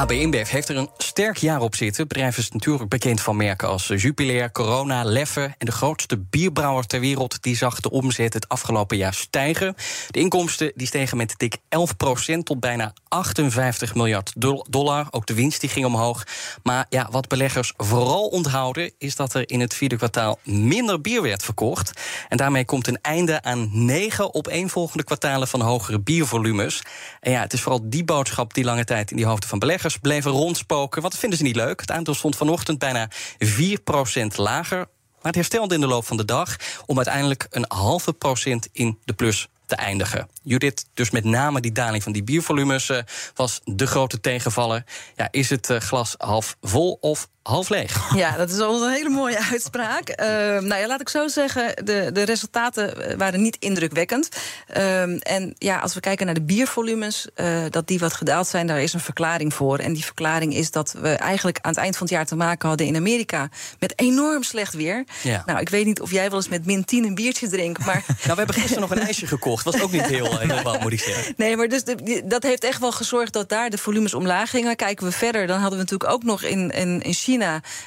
AB 0.00 0.10
InBev 0.10 0.50
heeft 0.50 0.68
er 0.68 0.76
een 0.76 0.90
sterk 0.98 1.36
jaar 1.36 1.60
op 1.60 1.74
zitten. 1.74 2.08
Bedrijf 2.08 2.38
is 2.38 2.50
natuurlijk 2.50 2.88
bekend 2.88 3.20
van 3.20 3.36
merken 3.36 3.68
als 3.68 3.86
Jupiler, 3.86 4.52
Corona, 4.52 5.04
Leffe. 5.04 5.54
En 5.58 5.66
de 5.66 5.72
grootste 5.72 6.18
bierbrouwer 6.18 6.86
ter 6.86 7.00
wereld 7.00 7.42
die 7.42 7.56
zag 7.56 7.80
de 7.80 7.90
omzet 7.90 8.34
het 8.34 8.48
afgelopen 8.48 8.96
jaar 8.96 9.14
stijgen. 9.14 9.74
De 10.10 10.18
inkomsten 10.18 10.72
die 10.74 10.86
stegen 10.86 11.16
met 11.16 11.34
dik 11.36 11.56
11% 11.56 11.58
tot 12.42 12.60
bijna 12.60 12.92
58 13.08 13.94
miljard 13.94 14.32
dol- 14.36 14.66
dollar. 14.70 15.06
Ook 15.10 15.26
de 15.26 15.34
winst 15.34 15.60
die 15.60 15.70
ging 15.70 15.86
omhoog. 15.86 16.24
Maar 16.62 16.86
ja, 16.88 17.08
wat 17.10 17.28
beleggers 17.28 17.72
vooral 17.76 18.26
onthouden... 18.26 18.92
is 18.98 19.16
dat 19.16 19.34
er 19.34 19.50
in 19.50 19.60
het 19.60 19.74
vierde 19.74 19.96
kwartaal 19.96 20.38
minder 20.44 21.00
bier 21.00 21.22
werd 21.22 21.44
verkocht. 21.44 21.92
En 22.28 22.36
daarmee 22.36 22.64
komt 22.64 22.86
een 22.86 22.98
einde 23.02 23.42
aan 23.42 23.68
negen 23.72 24.34
opeenvolgende 24.34 25.04
kwartalen... 25.04 25.48
van 25.48 25.60
hogere 25.60 26.00
biervolumes. 26.00 26.82
En 27.20 27.32
ja, 27.32 27.40
het 27.40 27.52
is 27.52 27.60
vooral 27.60 27.80
die 27.84 28.04
boodschap 28.04 28.54
die 28.54 28.64
lange 28.64 28.84
tijd 28.84 29.10
in 29.10 29.16
die 29.16 29.26
hoofden 29.26 29.48
van 29.48 29.58
beleggers 29.58 29.88
bleven 29.98 30.30
rondspoken. 30.30 31.02
Dat 31.02 31.16
vinden 31.16 31.38
ze 31.38 31.44
niet 31.44 31.56
leuk. 31.56 31.80
Het 31.80 31.90
aandeel 31.90 32.14
stond 32.14 32.36
vanochtend 32.36 32.78
bijna 32.78 33.10
4% 33.38 34.36
lager. 34.36 34.78
Maar 34.78 35.32
het 35.32 35.34
herstelde 35.34 35.74
in 35.74 35.80
de 35.80 35.86
loop 35.86 36.06
van 36.06 36.16
de 36.16 36.24
dag... 36.24 36.56
om 36.86 36.96
uiteindelijk 36.96 37.46
een 37.50 37.64
halve 37.68 38.12
procent 38.12 38.68
in 38.72 38.98
de 39.04 39.12
plus 39.12 39.48
te 39.70 39.76
eindigen. 39.76 40.28
Judith, 40.42 40.86
dus 40.94 41.10
met 41.10 41.24
name 41.24 41.60
die 41.60 41.72
daling 41.72 42.02
van 42.02 42.12
die 42.12 42.22
biervolumes 42.22 42.88
eh, 42.88 42.98
was 43.34 43.60
de 43.64 43.86
grote 43.86 44.20
tegenvaller. 44.20 44.84
Ja, 45.16 45.28
is 45.30 45.50
het 45.50 45.70
eh, 45.70 45.80
glas 45.80 46.14
half 46.18 46.56
vol 46.60 46.98
of 47.00 47.28
half 47.50 47.68
leeg? 47.68 48.14
Ja, 48.14 48.36
dat 48.36 48.50
is 48.50 48.58
al 48.58 48.82
een 48.82 48.92
hele 48.92 49.08
mooie 49.08 49.38
uitspraak. 49.50 50.08
Uh, 50.08 50.26
nou 50.70 50.80
ja, 50.80 50.86
laat 50.86 51.00
ik 51.00 51.08
zo 51.08 51.28
zeggen, 51.28 51.84
de, 51.84 52.10
de 52.12 52.22
resultaten 52.22 53.08
eh, 53.08 53.16
waren 53.16 53.42
niet 53.42 53.56
indrukwekkend. 53.58 54.28
Um, 54.76 55.18
en 55.18 55.54
ja, 55.58 55.78
als 55.78 55.94
we 55.94 56.00
kijken 56.00 56.26
naar 56.26 56.34
de 56.34 56.42
biervolumes, 56.42 57.28
uh, 57.36 57.64
dat 57.70 57.86
die 57.86 57.98
wat 57.98 58.12
gedaald 58.12 58.46
zijn, 58.46 58.66
daar 58.66 58.82
is 58.82 58.92
een 58.92 59.00
verklaring 59.00 59.54
voor. 59.54 59.78
En 59.78 59.92
die 59.92 60.04
verklaring 60.04 60.54
is 60.54 60.70
dat 60.70 60.94
we 61.00 61.08
eigenlijk 61.08 61.58
aan 61.60 61.70
het 61.70 61.80
eind 61.80 61.96
van 61.96 62.06
het 62.06 62.14
jaar 62.14 62.26
te 62.26 62.36
maken 62.36 62.68
hadden 62.68 62.86
in 62.86 62.96
Amerika 62.96 63.48
met 63.78 63.92
enorm 63.96 64.42
slecht 64.42 64.74
weer. 64.74 65.04
Ja. 65.22 65.42
Nou, 65.46 65.60
ik 65.60 65.68
weet 65.68 65.86
niet 65.86 66.00
of 66.00 66.10
jij 66.10 66.28
wel 66.28 66.38
eens 66.38 66.48
met 66.48 66.66
min 66.66 66.84
10 66.84 67.04
een 67.04 67.14
biertje 67.14 67.48
drinkt, 67.48 67.84
maar. 67.84 68.04
nou, 68.06 68.18
we 68.22 68.34
hebben 68.34 68.54
gisteren 68.54 68.80
nog 68.80 68.90
een 68.90 68.98
ijsje 68.98 69.26
gekocht. 69.26 69.64
Was 69.64 69.80
ook 69.80 69.92
niet 69.92 70.06
heel, 70.06 70.38
heel 70.38 70.62
wat, 70.62 70.80
moet 70.80 70.92
ik 70.92 71.00
zeggen. 71.00 71.34
Nee, 71.36 71.56
maar 71.56 71.68
dus 71.68 71.84
de, 71.84 72.22
dat 72.24 72.42
heeft 72.42 72.64
echt 72.64 72.80
wel 72.80 72.92
gezorgd 72.92 73.32
dat 73.32 73.48
daar 73.48 73.70
de 73.70 73.78
volumes 73.78 74.14
omlaag 74.14 74.50
gingen. 74.50 74.76
Kijken 74.76 75.06
we 75.06 75.12
verder, 75.12 75.46
dan 75.46 75.60
hadden 75.60 75.78
we 75.78 75.84
natuurlijk 75.84 76.12
ook 76.12 76.24
nog 76.24 76.42
in, 76.42 76.70
in, 76.70 77.02
in 77.02 77.12
China 77.12 77.39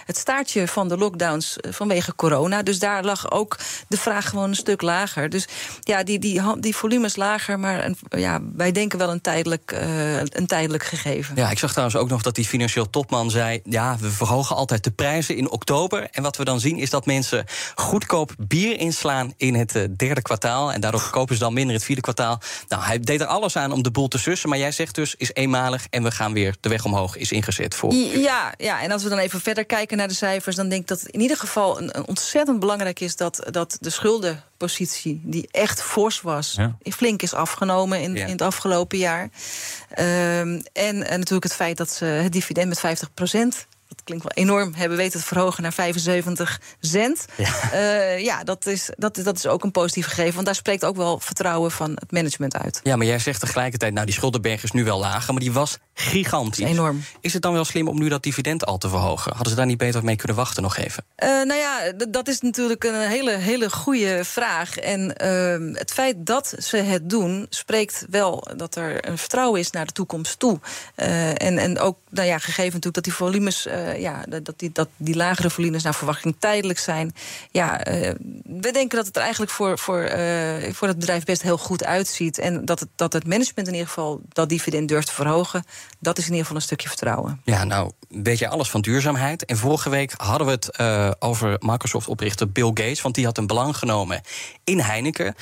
het 0.06 0.18
staartje 0.18 0.68
van 0.68 0.88
de 0.88 0.98
lockdowns 0.98 1.56
vanwege 1.70 2.16
corona. 2.16 2.64
Dus 2.64 2.80
daar 2.80 3.04
lag 3.04 3.32
ook 3.32 3.58
de 3.88 3.98
vraag 3.98 4.30
gewoon 4.30 4.50
een 4.50 4.56
stuk 4.56 4.82
lager. 4.82 5.30
Dus 5.30 5.48
ja, 5.80 6.04
die, 6.04 6.20
die, 6.20 6.42
die 6.60 6.76
volumes 6.76 7.16
lager, 7.16 7.60
maar 7.60 7.86
een, 7.86 7.98
ja, 8.10 8.40
wij 8.56 8.72
denken 8.72 9.00
wel 9.00 9.12
een 9.12 9.22
tijdelijk, 9.22 9.72
uh, 9.74 10.20
een 10.20 10.48
tijdelijk 10.48 10.84
gegeven. 10.84 11.36
Ja, 11.36 11.50
ik 11.50 11.60
zag 11.60 11.72
trouwens 11.72 11.98
ook 11.98 12.10
nog 12.10 12.22
dat 12.22 12.36
die 12.36 12.46
financieel 12.46 12.90
topman 12.90 13.32
zei... 13.32 13.62
ja, 13.64 13.98
we 14.00 14.10
verhogen 14.10 14.56
altijd 14.56 14.84
de 14.84 14.92
prijzen 14.92 15.38
in 15.38 15.50
oktober. 15.50 16.08
En 16.12 16.24
wat 16.24 16.38
we 16.38 16.44
dan 16.44 16.60
zien 16.60 16.78
is 16.78 16.90
dat 16.90 17.06
mensen 17.06 17.46
goedkoop 17.76 18.32
bier 18.38 18.80
inslaan 18.80 19.34
in 19.38 19.56
het 19.56 19.76
uh, 19.76 19.84
derde 19.98 20.22
kwartaal. 20.22 20.72
En 20.72 20.82
daardoor 20.82 21.10
kopen 21.10 21.36
ze 21.36 21.42
dan 21.42 21.54
minder 21.54 21.72
in 21.72 21.78
het 21.78 21.86
vierde 21.86 22.02
kwartaal. 22.02 22.42
Nou, 22.68 22.84
hij 22.84 23.00
deed 23.00 23.22
er 23.22 23.28
alles 23.28 23.56
aan 23.56 23.72
om 23.72 23.84
de 23.84 23.92
boel 23.92 24.08
te 24.08 24.18
sussen. 24.18 24.50
Maar 24.50 24.58
jij 24.58 24.72
zegt 24.72 24.96
dus, 24.96 25.16
is 25.16 25.34
eenmalig 25.34 25.88
en 25.90 26.04
we 26.04 26.12
gaan 26.12 26.34
weer 26.34 26.56
de 26.60 26.70
weg 26.70 26.86
omhoog 26.86 27.18
is 27.18 27.32
ingezet 27.32 27.76
voor. 27.76 27.94
Ja, 27.94 28.54
ja, 28.58 28.82
en 28.82 28.92
als 28.92 29.04
we 29.04 29.10
dan 29.10 29.18
even 29.18 29.33
verder 29.42 29.66
kijken 29.66 29.98
naar 29.98 30.08
de 30.08 30.14
cijfers, 30.14 30.56
dan 30.56 30.70
denk 30.70 30.82
ik 30.82 30.88
dat 30.88 31.00
het 31.00 31.10
in 31.10 31.20
ieder 31.20 31.38
geval 31.38 31.82
een, 31.82 31.98
een 31.98 32.08
ontzettend 32.08 32.60
belangrijk 32.60 33.00
is 33.00 33.16
dat, 33.16 33.48
dat 33.52 33.78
de 33.80 33.90
schuldenpositie, 33.90 35.22
die 35.24 35.48
echt 35.52 35.82
fors 35.82 36.22
was, 36.22 36.54
ja. 36.58 36.76
flink 36.92 37.22
is 37.22 37.34
afgenomen 37.34 38.02
in, 38.02 38.16
ja. 38.16 38.26
in 38.26 38.32
het 38.32 38.42
afgelopen 38.42 38.98
jaar. 38.98 39.22
Um, 39.22 40.62
en, 40.74 41.08
en 41.08 41.20
natuurlijk 41.20 41.44
het 41.44 41.54
feit 41.54 41.78
dat 41.78 41.90
ze 41.90 42.06
het 42.06 42.32
dividend 42.32 42.68
met 42.68 42.80
50 42.80 43.14
dat 43.14 43.68
klinkt 44.04 44.24
wel 44.24 44.46
enorm, 44.46 44.74
hebben 44.74 44.98
weten 44.98 45.20
te 45.20 45.26
verhogen 45.26 45.64
naar 45.64 45.74
75 45.74 46.62
cent. 46.80 47.26
Ja, 47.36 47.54
uh, 47.74 48.20
ja 48.20 48.44
dat, 48.44 48.66
is, 48.66 48.90
dat, 48.98 49.16
dat 49.24 49.38
is 49.38 49.48
ook 49.48 49.64
een 49.64 49.72
positief 49.72 50.06
gegeven. 50.06 50.34
Want 50.34 50.46
daar 50.46 50.56
spreekt 50.56 50.86
ook 50.86 50.96
wel 50.96 51.20
vertrouwen 51.20 51.72
van 51.72 51.92
het 51.96 52.12
management 52.12 52.58
uit. 52.58 52.80
Ja, 52.84 52.96
maar 52.96 53.06
jij 53.06 53.20
zegt 53.20 53.40
tegelijkertijd, 53.40 53.94
nou 53.94 54.06
die 54.06 54.16
schuldenberg 54.16 54.64
is 54.64 54.72
nu 54.72 54.84
wel 54.84 55.00
lager... 55.00 55.34
maar 55.34 55.42
die 55.42 55.52
was 55.52 55.78
gigantisch. 55.94 56.66
Is 56.66 56.70
enorm. 56.72 57.04
Is 57.22 57.34
het 57.34 57.42
dan 57.42 57.54
wel 57.54 57.66
slim 57.66 57.88
om 57.88 58.00
nu 58.00 58.10
dat 58.10 58.24
dividend 58.24 58.66
al 58.66 58.78
te 58.78 58.90
verhogen? 58.90 59.32
Hadden 59.32 59.50
ze 59.50 59.56
daar 59.56 59.66
niet 59.66 59.78
beter 59.78 60.04
mee 60.04 60.16
kunnen 60.16 60.38
wachten 60.38 60.64
nog 60.64 60.78
even? 60.78 61.04
Uh, 61.24 61.30
nou 61.30 61.60
ja, 61.60 61.92
dat 62.10 62.28
is 62.28 62.42
natuurlijk 62.42 62.84
een 62.84 63.08
hele, 63.08 63.32
hele 63.32 63.70
goede 63.70 64.24
vraag. 64.24 64.78
En 64.78 65.16
uh, 65.24 65.78
het 65.78 65.92
feit 65.92 66.16
dat 66.26 66.54
ze 66.58 66.78
het 66.78 67.10
doen, 67.10 67.46
spreekt 67.50 68.06
wel 68.10 68.48
dat 68.56 68.76
er 68.76 69.08
een 69.08 69.18
vertrouwen 69.18 69.60
is 69.60 69.72
naar 69.72 69.86
de 69.86 69.92
toekomst 69.92 70.40
toe. 70.40 70.60
Uh, 70.96 71.30
en, 71.30 71.58
en 71.58 71.80
ook, 71.80 71.98
nou 72.10 72.28
ja, 72.28 72.38
gegeven 72.38 72.64
natuurlijk 72.64 72.96
dat 72.96 73.04
die 73.04 73.14
volumes 73.14 73.68
uh, 73.94 74.02
ja, 74.02 74.24
dat, 74.44 74.54
die, 74.60 74.72
dat 74.72 74.90
die 74.98 75.16
lagere 75.16 75.50
volumes 75.50 75.84
naar 75.84 75.96
verwachting 75.96 76.36
tijdelijk 76.40 76.80
zijn. 76.80 77.16
Ja, 77.52 77.88
uh, 77.88 78.12
we 78.44 78.72
denken 78.72 78.98
dat 78.98 79.06
het 79.06 79.16
er 79.16 79.22
eigenlijk 79.22 79.52
voor, 79.52 79.80
voor, 79.80 80.02
uh, 80.04 80.74
voor 80.74 80.88
het 80.88 81.00
bedrijf 81.00 81.24
best 81.24 81.42
heel 81.42 81.58
goed 81.58 81.84
uitziet. 81.84 82.38
En 82.38 82.66
dat 82.66 82.80
het, 82.80 82.90
dat 82.96 83.14
het 83.14 83.28
management 83.28 83.68
in 83.68 83.74
ieder 83.74 83.88
geval 83.88 84.22
dat 84.30 84.50
dividend 84.50 84.88
durft 84.88 85.08
te 85.08 85.14
verhogen. 85.14 85.64
Dat 86.00 86.18
is 86.18 86.24
in 86.24 86.30
ieder 86.30 86.46
geval 86.46 86.58
een 86.58 86.68
stukje 86.68 86.88
vertrouwen. 86.88 87.42
Ja, 87.44 87.64
nou, 87.64 87.92
weet 88.08 88.40
je 88.40 88.48
alles 88.48 88.70
van 88.70 88.82
duurzaamheid. 88.82 89.46
En 89.46 89.58
vorige 89.58 89.90
week 89.90 90.14
hadden 90.18 90.48
we 90.48 90.54
het 90.54 90.80
over 91.22 91.56
Microsoft-oprichter 91.60 92.52
Bill 92.52 92.72
Gates. 92.74 93.02
Want 93.02 93.16
die 93.16 93.26
had 93.26 93.38
een 93.38 93.48
belang 93.48 93.78
genomen 93.78 94.22
in 94.64 94.80
Heineken. 94.80 95.36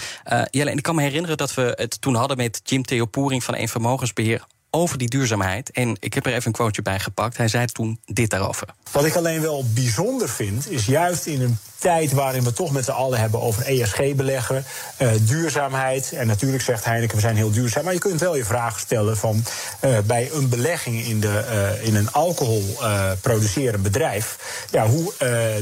Jelle, 0.49 0.69
en 0.69 0.77
ik 0.77 0.83
kan 0.83 0.95
me 0.95 1.01
herinneren 1.01 1.37
dat 1.37 1.53
we 1.53 1.73
het 1.75 2.01
toen 2.01 2.15
hadden 2.15 2.37
met 2.37 2.61
Jim 2.63 2.83
Theopoering 2.83 3.43
van 3.43 3.55
een 3.55 3.69
vermogensbeheer 3.69 4.45
over 4.71 4.97
die 4.97 5.10
duurzaamheid. 5.10 5.71
En 5.71 5.95
ik 5.99 6.13
heb 6.13 6.25
er 6.25 6.34
even 6.34 6.47
een 6.47 6.51
quoteje 6.51 6.81
bij 6.81 6.99
gepakt. 6.99 7.38
Hij 7.38 7.47
zei 7.47 7.65
toen 7.65 7.99
dit 8.05 8.29
daarover. 8.29 8.67
Wat 8.91 9.05
ik 9.05 9.15
alleen 9.15 9.41
wel 9.41 9.65
bijzonder 9.73 10.29
vind, 10.29 10.69
is 10.69 10.86
juist 10.86 11.25
in 11.25 11.41
een 11.41 11.57
tijd 11.77 12.12
waarin 12.12 12.43
we 12.43 12.53
toch 12.53 12.71
met 12.71 12.86
z'n 12.86 12.91
allen 12.91 13.19
hebben 13.19 13.41
over 13.41 13.65
ESG-beleggen, 13.65 14.63
uh, 15.01 15.12
duurzaamheid. 15.21 16.12
En 16.12 16.27
natuurlijk 16.27 16.63
zegt 16.63 16.86
Heineken, 16.86 17.15
we 17.15 17.21
zijn 17.21 17.36
heel 17.36 17.51
duurzaam. 17.51 17.84
Maar 17.84 17.93
je 17.93 17.99
kunt 17.99 18.19
wel 18.19 18.36
je 18.36 18.45
vraag 18.45 18.79
stellen 18.79 19.17
van 19.17 19.43
uh, 19.86 19.97
bij 20.05 20.31
een 20.31 20.49
belegging 20.49 21.05
in, 21.05 21.19
de, 21.19 21.45
uh, 21.51 21.88
in 21.88 21.95
een 21.95 22.12
alcohol 22.12 22.79
producerend 23.21 23.84
bedrijf. 23.84 24.38
Ja, 24.71 24.88
hoe 24.88 25.13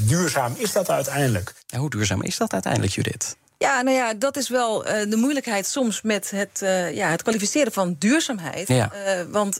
duurzaam 0.02 0.54
is 0.58 0.72
dat 0.72 0.90
uiteindelijk? 0.90 1.54
Ja, 1.68 1.78
hoe 1.78 1.90
duurzaam 1.90 2.24
is 2.24 2.38
dat 2.38 2.54
uiteindelijk, 2.54 2.94
Judith? 2.94 3.36
Ja, 3.60 3.82
nou 3.82 3.96
ja, 3.98 4.14
dat 4.14 4.38
is 4.38 4.50
wel 4.50 4.88
uh, 4.88 5.10
de 5.10 5.16
moeilijkheid 5.16 5.68
soms 5.68 6.02
met 6.02 6.30
het, 6.32 6.60
uh, 6.64 6.96
ja, 6.96 7.10
het 7.10 7.22
kwalificeren 7.22 7.72
van 7.72 7.96
duurzaamheid. 8.00 8.68
Ja. 8.68 8.92
Uh, 8.94 9.22
want 9.32 9.58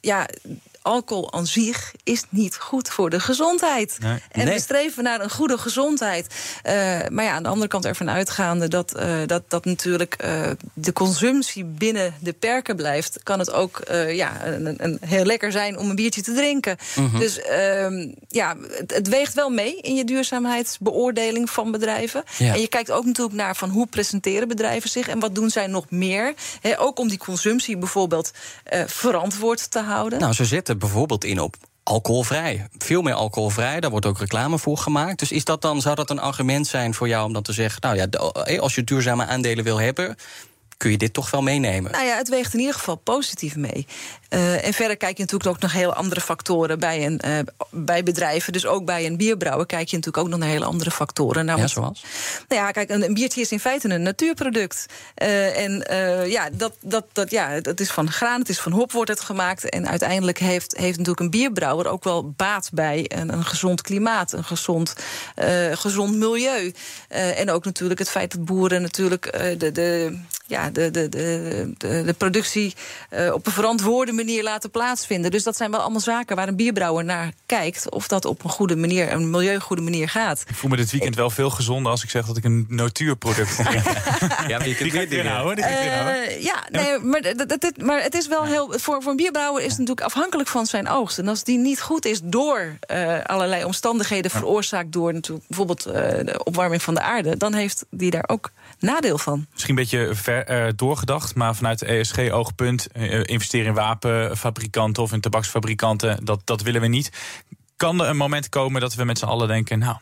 ja, 0.00 0.26
alcohol 0.84 1.32
aan 1.32 1.46
zich 1.46 1.92
is 2.02 2.24
niet 2.28 2.56
goed 2.56 2.88
voor 2.88 3.10
de 3.10 3.20
gezondheid. 3.20 3.96
Nee. 4.00 4.18
En 4.30 4.44
Nee. 4.44 4.54
we 4.54 4.60
streven 4.60 5.02
naar 5.02 5.20
een 5.20 5.30
goede 5.30 5.58
gezondheid. 5.58 6.26
Eh, 6.62 6.74
maar 7.08 7.24
ja, 7.24 7.32
aan 7.32 7.42
de 7.42 7.48
andere 7.48 7.68
kant 7.68 7.84
ervan 7.84 8.10
uitgaande 8.10 8.68
dat, 8.68 8.94
eh, 8.94 9.16
dat, 9.26 9.42
dat 9.48 9.64
natuurlijk 9.64 10.14
eh, 10.14 10.50
de 10.74 10.92
consumptie 10.92 11.64
binnen 11.64 12.14
de 12.20 12.32
perken 12.32 12.76
blijft, 12.76 13.22
kan 13.22 13.38
het 13.38 13.52
ook 13.52 13.82
ja, 14.08 14.46
een, 14.46 14.84
een 14.84 14.98
heel 15.00 15.24
lekker 15.24 15.52
zijn 15.52 15.78
om 15.78 15.90
een 15.90 15.96
biertje 15.96 16.22
te 16.22 16.32
drinken. 16.34 16.76
Mhm. 16.96 17.18
Dus 17.18 17.40
ehm, 17.40 18.08
ja, 18.28 18.56
het, 18.70 18.94
het 18.94 19.08
weegt 19.08 19.34
wel 19.34 19.50
mee 19.50 19.80
in 19.80 19.94
je 19.94 20.04
duurzaamheidsbeoordeling 20.04 21.50
van 21.50 21.70
bedrijven. 21.70 22.24
Ja. 22.38 22.54
En 22.54 22.60
je 22.60 22.68
kijkt 22.68 22.90
ook 22.90 23.04
natuurlijk 23.04 23.36
naar 23.36 23.56
van 23.56 23.70
hoe 23.70 23.86
presenteren 23.86 24.48
bedrijven 24.48 24.90
zich 24.90 25.08
en 25.08 25.18
wat 25.18 25.34
doen 25.34 25.50
zij 25.50 25.66
nog 25.66 25.90
meer. 25.90 26.34
Ook 26.76 26.98
om 26.98 27.08
die 27.08 27.18
consumptie 27.18 27.76
bijvoorbeeld 27.76 28.30
verantwoord 28.86 29.70
te 29.70 29.78
houden. 29.78 30.18
Nou, 30.18 30.32
ze 30.32 30.44
bijvoorbeeld 30.78 31.24
in 31.24 31.40
op 31.40 31.56
alcoholvrij. 31.82 32.68
Veel 32.78 33.02
meer 33.02 33.14
alcoholvrij, 33.14 33.80
daar 33.80 33.90
wordt 33.90 34.06
ook 34.06 34.18
reclame 34.18 34.58
voor 34.58 34.78
gemaakt. 34.78 35.18
Dus 35.18 35.32
is 35.32 35.44
dat 35.44 35.62
dan, 35.62 35.80
zou 35.80 35.94
dat 35.94 36.10
een 36.10 36.18
argument 36.18 36.66
zijn 36.66 36.94
voor 36.94 37.08
jou 37.08 37.26
om 37.26 37.32
dan 37.32 37.42
te 37.42 37.52
zeggen... 37.52 37.80
nou 37.80 37.96
ja, 37.96 38.06
eh, 38.06 38.60
als 38.60 38.74
je 38.74 38.84
duurzame 38.84 39.26
aandelen 39.26 39.64
wil 39.64 39.80
hebben... 39.80 40.16
kun 40.76 40.90
je 40.90 40.96
dit 40.96 41.12
toch 41.12 41.30
wel 41.30 41.42
meenemen? 41.42 41.92
Nou 41.92 42.04
ja, 42.04 42.16
het 42.16 42.28
weegt 42.28 42.54
in 42.54 42.60
ieder 42.60 42.74
geval 42.74 42.96
positief 42.96 43.56
mee. 43.56 43.86
Eh, 44.34 44.66
en 44.66 44.72
verder 44.72 44.96
kijk 44.96 45.16
je 45.16 45.22
natuurlijk 45.22 45.50
ook 45.50 45.60
naar 45.60 45.72
heel 45.72 45.94
andere 45.94 46.20
factoren 46.20 46.78
bij, 46.78 47.06
een, 47.06 47.20
eh, 47.20 47.38
bij 47.70 48.02
bedrijven. 48.02 48.52
Dus 48.52 48.66
ook 48.66 48.84
bij 48.84 49.06
een 49.06 49.16
bierbrouwer 49.16 49.66
kijk 49.66 49.88
je 49.88 49.96
natuurlijk 49.96 50.24
ook 50.24 50.30
nog 50.30 50.38
naar 50.38 50.48
hele 50.48 50.64
andere 50.64 50.90
factoren. 50.90 51.44
Nou, 51.44 51.60
Ja, 51.60 51.66
zoals? 51.66 52.04
Nou 52.48 52.62
ja, 52.62 52.70
kijk, 52.70 52.90
een, 52.90 53.04
een 53.04 53.14
biertje 53.14 53.40
is 53.40 53.52
in 53.52 53.60
feite 53.60 53.88
een 53.88 54.02
natuurproduct. 54.02 54.86
Eh, 55.14 55.64
en 55.64 55.84
ja, 56.28 56.50
dat, 56.52 56.76
dat, 56.80 57.04
dat, 57.12 57.30
ja, 57.30 57.60
dat 57.60 57.80
is 57.80 57.90
van 57.90 58.10
graan, 58.10 58.40
het 58.40 58.48
is 58.48 58.60
van 58.60 58.72
hop 58.72 58.92
wordt 58.92 59.10
het 59.10 59.20
gemaakt. 59.20 59.68
En 59.68 59.88
uiteindelijk 59.88 60.38
heeft, 60.38 60.76
heeft 60.76 60.98
natuurlijk 60.98 61.20
een 61.20 61.30
bierbrouwer 61.30 61.86
ook 61.86 62.04
wel 62.04 62.30
baat 62.30 62.70
bij 62.72 63.04
een, 63.08 63.32
een 63.32 63.44
gezond 63.44 63.80
klimaat, 63.80 64.32
een 64.32 64.44
gezond, 64.44 64.94
gezond 65.72 66.16
milieu. 66.16 66.74
En 67.08 67.50
ook 67.50 67.64
natuurlijk 67.64 67.98
het 67.98 68.10
feit 68.10 68.30
dat 68.30 68.44
boeren 68.44 68.82
natuurlijk 68.82 69.32
de, 69.58 69.72
de, 69.72 70.18
ja, 70.46 70.63
de, 70.72 70.90
de, 70.90 71.08
de, 71.08 71.72
de, 71.78 72.02
de 72.06 72.12
productie 72.12 72.74
eh, 73.10 73.32
op 73.32 73.46
een 73.46 73.52
verantwoorde 73.52 74.12
manier 74.12 74.42
laten 74.42 74.70
plaatsvinden. 74.70 75.30
Dus 75.30 75.42
dat 75.42 75.56
zijn 75.56 75.70
wel 75.70 75.80
allemaal 75.80 76.00
zaken 76.00 76.36
waar 76.36 76.48
een 76.48 76.56
bierbrouwer 76.56 77.04
naar 77.04 77.32
kijkt. 77.46 77.90
Of 77.90 78.08
dat 78.08 78.24
op 78.24 78.44
een 78.44 78.50
goede 78.50 78.76
manier, 78.76 79.12
een 79.12 79.30
milieugoede 79.30 79.82
manier 79.82 80.08
gaat. 80.08 80.44
Ik 80.48 80.54
voel 80.54 80.70
me 80.70 80.76
dit 80.76 80.90
weekend 80.90 81.14
wel 81.16 81.30
veel 81.30 81.50
gezonder 81.50 81.90
als 81.90 82.02
ik 82.02 82.10
zeg 82.10 82.26
dat 82.26 82.36
ik 82.36 82.44
een 82.44 82.66
natuurproduct 82.68 83.56
drink. 83.64 83.84
ja, 84.48 84.58
maar 84.58 84.68
je 84.68 84.76
ik 84.78 84.92
erin 84.94 85.26
houden. 85.26 85.64
Eh, 85.64 86.42
ja, 86.42 86.64
nee, 86.70 86.98
maar, 86.98 87.22
dat, 87.22 87.48
dat, 87.48 87.60
dat- 87.60 87.76
maar 87.76 88.02
het 88.02 88.14
is 88.14 88.28
wel 88.28 88.44
heel. 88.44 88.72
Voor, 88.78 89.02
voor 89.02 89.10
een 89.10 89.16
bierbrouwer 89.16 89.62
is 89.62 89.68
het 89.70 89.78
natuurlijk 89.78 90.06
afhankelijk 90.06 90.48
van 90.48 90.66
zijn 90.66 90.88
oogst. 90.88 91.18
En 91.18 91.28
als 91.28 91.44
die 91.44 91.58
niet 91.58 91.80
goed 91.80 92.04
is 92.04 92.20
door 92.22 92.76
eh, 92.80 93.18
allerlei 93.24 93.64
omstandigheden 93.64 94.30
veroorzaakt 94.30 94.92
door 94.92 95.12
natuurlijk 95.12 95.46
bijvoorbeeld 95.48 95.86
eh, 95.86 95.92
de 96.24 96.40
opwarming 96.44 96.82
van 96.82 96.94
de 96.94 97.00
aarde, 97.00 97.36
dan 97.36 97.54
heeft 97.54 97.84
die 97.90 98.10
daar 98.10 98.24
ook 98.26 98.50
nadeel 98.78 99.18
van. 99.18 99.46
Misschien 99.52 99.76
een 99.78 99.82
beetje 99.82 100.14
ver 100.14 100.46
eh, 100.54 100.72
doorgedacht, 100.76 101.34
maar 101.34 101.54
vanuit 101.54 101.82
ESG-oogpunt... 101.82 102.86
eh, 102.86 103.22
investeren 103.24 103.66
in 103.66 103.74
wapenfabrikanten 103.74 105.02
of 105.02 105.12
in 105.12 105.20
tabaksfabrikanten, 105.20 106.24
dat, 106.24 106.40
dat 106.44 106.62
willen 106.62 106.80
we 106.80 106.86
niet. 106.86 107.10
Kan 107.76 108.00
er 108.00 108.08
een 108.08 108.16
moment 108.16 108.48
komen 108.48 108.80
dat 108.80 108.94
we 108.94 109.04
met 109.04 109.18
z'n 109.18 109.24
allen 109.24 109.48
denken... 109.48 109.78
nou, 109.78 109.96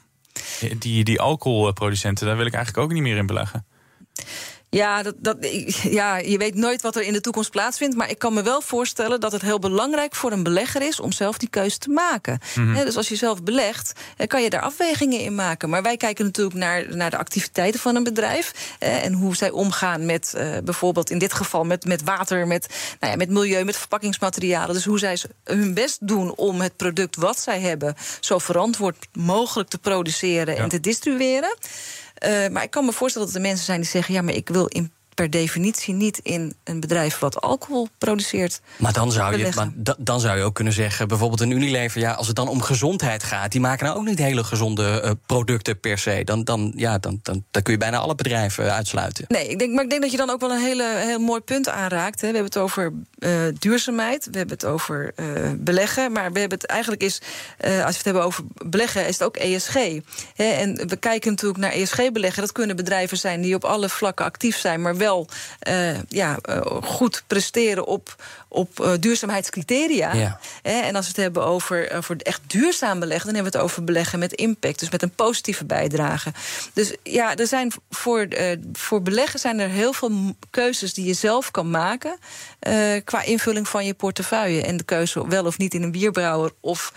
die, 0.79 1.05
die 1.05 1.21
alcoholproducenten, 1.21 2.27
daar 2.27 2.37
wil 2.37 2.47
ik 2.47 2.55
eigenlijk 2.55 2.85
ook 2.85 2.93
niet 2.93 3.03
meer 3.03 3.17
in 3.17 3.27
beleggen? 3.27 3.67
Ja, 4.75 5.03
dat, 5.03 5.15
dat, 5.19 5.37
ja, 5.83 6.17
je 6.17 6.39
weet 6.39 6.55
nooit 6.55 6.83
wat 6.83 6.97
er 6.97 7.03
in 7.03 7.13
de 7.13 7.21
toekomst 7.21 7.51
plaatsvindt. 7.51 7.97
Maar 7.97 8.11
ik 8.11 8.19
kan 8.19 8.35
me 8.35 8.43
wel 8.43 8.61
voorstellen 8.61 9.21
dat 9.21 9.33
het 9.33 9.43
heel 9.43 9.59
belangrijk 9.59 10.15
voor 10.15 10.33
een 10.33 10.43
belegger 10.43 10.83
is 10.83 11.01
om 11.01 11.13
zelf 11.13 11.39
die 11.39 11.49
keuze 11.49 11.79
te 11.79 11.91
maken. 11.91 12.39
Mhm. 12.55 12.75
Dus 12.85 12.97
als 12.97 13.09
je 13.09 13.17
zelf 13.17 13.43
belegt, 13.43 13.93
eh, 14.17 14.27
kan 14.27 14.43
je 14.43 14.51
daar 14.51 14.61
afwegingen 14.63 15.21
in 15.21 15.35
maken. 15.35 15.69
Maar 15.69 15.83
wij 15.83 15.97
kijken 15.97 16.25
natuurlijk 16.25 16.57
naar, 16.57 16.97
naar 16.97 17.11
de 17.11 17.17
activiteiten 17.17 17.81
van 17.81 17.97
een 17.97 18.03
bedrijf. 18.05 18.53
eh, 18.79 19.05
en 19.05 19.13
hoe 19.13 19.37
zij 19.37 19.51
omgaan 19.51 20.07
met 20.07 20.35
eh, 20.35 20.51
bijvoorbeeld 20.65 21.11
in 21.11 21.19
dit 21.19 21.33
geval 21.33 21.65
met, 21.65 21.85
met 21.85 22.03
water, 22.03 22.47
met, 22.47 22.67
nou 23.01 23.13
ja, 23.13 23.19
met 23.19 23.31
milieu, 23.31 23.65
met 23.65 23.77
verpakkingsmaterialen. 23.77 24.75
Dus 24.75 24.85
hoe 24.85 24.99
zij 24.99 25.19
hun 25.45 25.75
best 25.75 26.09
doen 26.09 26.35
om 26.35 26.61
het 26.61 26.77
product 26.77 27.17
wat 27.17 27.39
zij 27.41 27.61
hebben 27.61 27.95
zo 28.21 28.39
verantwoord 28.39 29.07
mogelijk 29.13 29.69
te 29.69 29.79
produceren 29.79 30.55
Ja. 30.55 30.63
en 30.63 30.69
te 30.69 30.81
distribueren. 30.81 31.57
Eh, 32.23 32.49
maar 32.49 32.63
ik 32.63 32.71
kan 32.71 32.85
me 32.85 32.93
voorstellen 32.93 33.27
dat 33.27 33.37
er 33.37 33.43
mensen 33.43 33.65
zijn 33.65 33.81
die 33.81 33.89
zeggen: 33.89 34.15
ja, 34.15 34.23
maar 34.23 34.35
ik 34.35 34.49
wil 34.49 34.67
in, 34.67 34.93
per 35.15 35.31
definitie 35.31 35.95
niet 35.95 36.19
in 36.23 36.55
een 36.65 36.81
bedrijf 36.81 37.19
wat 37.19 37.41
alcohol 37.41 37.89
produceert. 37.99 38.61
Maar 38.77 38.93
dan 38.93 39.13
zou, 39.13 39.31
je, 39.31 39.37
beleggen. 39.37 39.63
maar 39.65 39.73
da- 39.77 39.97
dan 39.99 40.21
zou 40.21 40.39
je 40.39 40.43
ook 40.45 40.55
kunnen 40.55 40.73
zeggen, 40.73 41.09
bijvoorbeeld 41.09 41.41
een 41.41 41.51
Unilever, 41.51 42.01
ja, 42.01 42.13
als 42.13 42.27
het 42.27 42.37
dan 42.37 42.49
om 42.49 42.61
gezondheid 42.63 43.23
gaat, 43.23 43.53
die 43.53 43.61
maken 43.61 43.87
nou 43.87 43.99
ook 43.99 44.05
niet 44.05 44.19
hele 44.19 44.45
gezonde 44.45 45.01
eh, 45.01 45.11
producten 45.27 45.81
per 45.81 45.99
se. 45.99 46.23
Dan, 46.25 46.45
dan, 46.45 46.73
ja, 46.77 46.99
dan, 46.99 47.21
dan, 47.23 47.45
dan 47.51 47.63
kun 47.63 47.73
je 47.73 47.79
bijna 47.79 47.99
alle 47.99 48.15
bedrijven 48.15 48.67
eh, 48.67 48.75
uitsluiten. 48.75 49.25
Nee, 49.29 49.49
ik 49.49 49.59
denk, 49.59 49.73
maar 49.75 49.85
ik 49.85 49.91
denk 49.91 50.03
dat 50.03 50.11
je 50.11 50.17
dan 50.17 50.31
ook 50.31 50.41
wel 50.41 50.51
een 50.53 50.61
hele, 50.63 50.95
heel 50.97 51.19
mooi 51.19 51.41
punt 51.41 51.69
aanraakt. 51.69 52.21
Hè. 52.21 52.27
We 52.29 52.35
hebben 52.35 52.53
het 52.53 52.63
over 52.63 52.93
eh, 53.19 53.31
duurzaamheid, 53.59 54.29
we 54.31 54.39
hebben 54.39 54.55
het 54.55 54.65
over 54.65 55.15
beleggen. 55.57 56.13
Maar 56.13 56.33
we 56.33 56.39
hebben 56.41 56.59
het 56.59 56.67
eigenlijk 56.71 57.03
is, 57.03 57.21
als 57.61 57.71
we 57.71 57.97
het 57.97 58.05
hebben 58.05 58.25
over 58.25 58.45
beleggen, 58.67 59.07
is 59.07 59.19
het 59.19 59.23
ook 59.23 59.37
ESG. 59.37 59.75
Hè. 60.35 60.45
En 60.45 60.89
we 60.89 60.97
kijken 60.97 61.31
natuurlijk 61.31 61.61
naar 61.61 61.73
ESG-beleggen. 61.73 62.43
Dat 62.43 62.53
kunnen 62.53 62.77
bedrijven 62.77 63.17
zijn 63.19 63.41
die 63.41 63.55
op 63.55 63.65
alle 63.65 63.89
vlakken 63.89 64.25
actief 64.25 64.59
zijn, 64.59 64.81
maar 64.83 64.97
wel 65.03 65.27
eh, 65.59 65.99
ja, 66.09 66.39
eh, 66.43 66.61
goed 66.83 67.23
presteren 67.27 67.87
op, 67.87 68.25
op 68.49 68.81
eh, 68.81 68.93
duurzaamheidscriteria. 69.01 70.13
Ja. 70.13 70.39
Hè, 70.63 70.81
en 70.81 70.97
als 70.97 71.05
we 71.05 71.13
het 71.13 71.21
hebben 71.21 71.45
over, 71.45 71.93
over 71.93 72.17
echt 72.17 72.41
duurzaam 72.47 73.01
beleggen, 73.01 73.27
dan 73.27 73.35
hebben 73.35 73.53
we 73.53 73.59
het 73.59 73.67
over 73.67 73.85
beleggen 73.85 74.19
met 74.19 74.33
impact, 74.33 74.79
dus 74.79 74.91
met 74.91 75.03
een 75.03 75.11
positieve 75.15 75.65
bijdrage. 75.65 76.33
Dus 76.73 76.95
ja, 77.03 77.37
er 77.37 77.47
zijn 77.47 77.73
voor, 77.91 78.29
voor 78.73 79.03
beleggen 79.03 79.39
zijn 79.39 79.59
er 79.59 79.69
heel 79.69 79.93
veel 79.93 80.35
keuzes 80.51 80.95
die 80.95 81.07
je 81.07 81.15
zelf 81.15 81.51
kan 81.51 81.71
maken 81.71 82.19
qua 83.05 83.23
invulling 83.23 83.69
van 83.69 83.85
je 83.85 83.95
portefeuille. 83.95 84.63
En 84.63 84.77
de 84.77 84.85
keuze 84.85 85.29
wel 85.29 85.45
of 85.45 85.59
niet 85.59 85.75
in 85.75 85.83
een 85.83 85.93
bierbrouwer, 85.93 86.53
of 86.61 86.93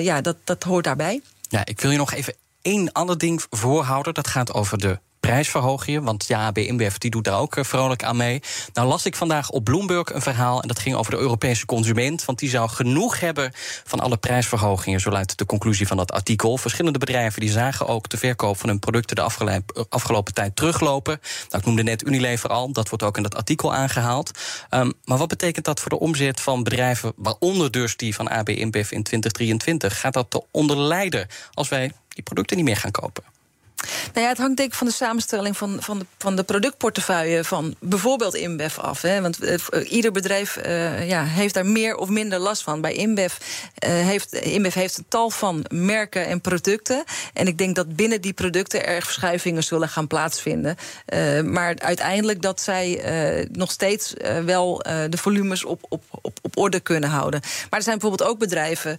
ja, 0.00 0.20
dat, 0.20 0.36
dat 0.44 0.62
hoort 0.62 0.84
daarbij. 0.84 1.20
Ja, 1.48 1.64
ik 1.64 1.80
wil 1.80 1.90
je 1.90 1.96
nog 1.96 2.12
even 2.12 2.34
één 2.62 2.92
ander 2.92 3.18
ding 3.18 3.44
voorhouden. 3.50 4.14
Dat 4.14 4.28
gaat 4.28 4.52
over 4.54 4.78
de 4.78 4.98
prijsverhogingen. 5.28 6.02
Want 6.02 6.26
ja, 6.26 6.50
InBev 6.54 6.96
die 6.96 7.10
doet 7.10 7.24
daar 7.24 7.38
ook 7.38 7.56
eh, 7.56 7.64
vrolijk 7.64 8.02
aan 8.04 8.16
mee. 8.16 8.40
Nou 8.72 8.88
las 8.88 9.06
ik 9.06 9.16
vandaag 9.16 9.50
op 9.50 9.64
Bloomberg 9.64 10.12
een 10.12 10.22
verhaal... 10.22 10.62
en 10.62 10.68
dat 10.68 10.78
ging 10.78 10.96
over 10.96 11.12
de 11.12 11.18
Europese 11.18 11.66
consument. 11.66 12.24
Want 12.24 12.38
die 12.38 12.50
zou 12.50 12.68
genoeg 12.68 13.20
hebben 13.20 13.52
van 13.84 14.00
alle 14.00 14.16
prijsverhogingen... 14.16 15.00
zo 15.00 15.10
luidt 15.10 15.38
de 15.38 15.46
conclusie 15.46 15.86
van 15.86 15.96
dat 15.96 16.12
artikel. 16.12 16.56
Verschillende 16.56 16.98
bedrijven 16.98 17.40
die 17.40 17.50
zagen 17.50 17.86
ook 17.86 18.08
de 18.08 18.16
verkoop 18.16 18.58
van 18.58 18.68
hun 18.68 18.78
producten... 18.78 19.16
de 19.16 19.22
eh, 19.22 19.82
afgelopen 19.88 20.34
tijd 20.34 20.56
teruglopen. 20.56 21.20
Nou, 21.48 21.60
ik 21.60 21.64
noemde 21.64 21.82
net 21.82 22.06
Unilever 22.06 22.50
al, 22.50 22.72
dat 22.72 22.88
wordt 22.88 23.04
ook 23.04 23.16
in 23.16 23.22
dat 23.22 23.36
artikel 23.36 23.74
aangehaald. 23.74 24.30
Ehm, 24.68 24.90
maar 25.04 25.18
wat 25.18 25.28
betekent 25.28 25.64
dat 25.64 25.80
voor 25.80 25.90
de 25.90 25.98
omzet 25.98 26.40
van 26.40 26.62
bedrijven... 26.62 27.12
waaronder 27.16 27.70
dus 27.70 27.96
die 27.96 28.14
van 28.14 28.28
AB 28.28 28.48
InBev 28.48 28.90
in 28.90 29.02
2023? 29.02 30.00
Gaat 30.00 30.12
dat 30.12 30.44
eronder 30.52 30.76
lijden 30.76 31.26
als 31.52 31.68
wij 31.68 31.92
die 32.08 32.22
producten 32.22 32.56
niet 32.56 32.64
meer 32.66 32.76
gaan 32.76 32.90
kopen? 32.90 33.27
Nou 34.12 34.24
ja, 34.26 34.28
het 34.28 34.38
hangt 34.38 34.56
denk 34.56 34.68
ik 34.68 34.74
van 34.74 34.86
de 34.86 34.92
samenstelling 34.92 35.56
van, 35.56 35.76
van, 35.80 35.98
de, 35.98 36.06
van 36.18 36.36
de 36.36 36.42
productportefeuille 36.42 37.44
van 37.44 37.74
bijvoorbeeld 37.80 38.34
InBev 38.34 38.78
af. 38.78 39.02
Hè? 39.02 39.20
Want 39.20 39.40
eh, 39.40 39.54
eh, 39.54 39.92
ieder 39.92 40.12
bedrijf 40.12 40.56
eh, 40.56 41.08
ja, 41.08 41.24
heeft 41.24 41.54
daar 41.54 41.66
meer 41.66 41.96
of 41.96 42.08
minder 42.08 42.38
last 42.38 42.62
van. 42.62 42.80
Bij 42.80 42.92
InBev, 42.92 43.32
heeft 43.78 44.34
InBev 44.34 44.74
heeft 44.74 44.98
een 44.98 45.04
tal 45.08 45.30
van 45.30 45.64
merken 45.68 46.26
en 46.26 46.40
producten. 46.40 47.04
En 47.32 47.46
ik 47.46 47.58
denk 47.58 47.76
dat 47.76 47.96
binnen 47.96 48.20
die 48.20 48.32
producten 48.32 48.86
er 48.86 49.02
verschuivingen 49.02 49.62
zullen 49.62 49.88
gaan 49.88 50.06
plaatsvinden. 50.06 50.76
Maar 51.44 51.74
uiteindelijk 51.78 52.42
dat 52.42 52.60
zij 52.60 53.02
nog 53.52 53.70
steeds 53.70 54.14
wel 54.44 54.82
de 55.08 55.16
volumes 55.16 55.64
op, 55.64 55.84
op, 55.88 56.02
op, 56.10 56.38
op 56.42 56.56
orde 56.56 56.80
kunnen 56.80 57.10
houden. 57.10 57.40
Maar 57.40 57.78
er 57.78 57.84
zijn 57.84 57.98
bijvoorbeeld 57.98 58.30
ook 58.30 58.38
bedrijven, 58.38 58.98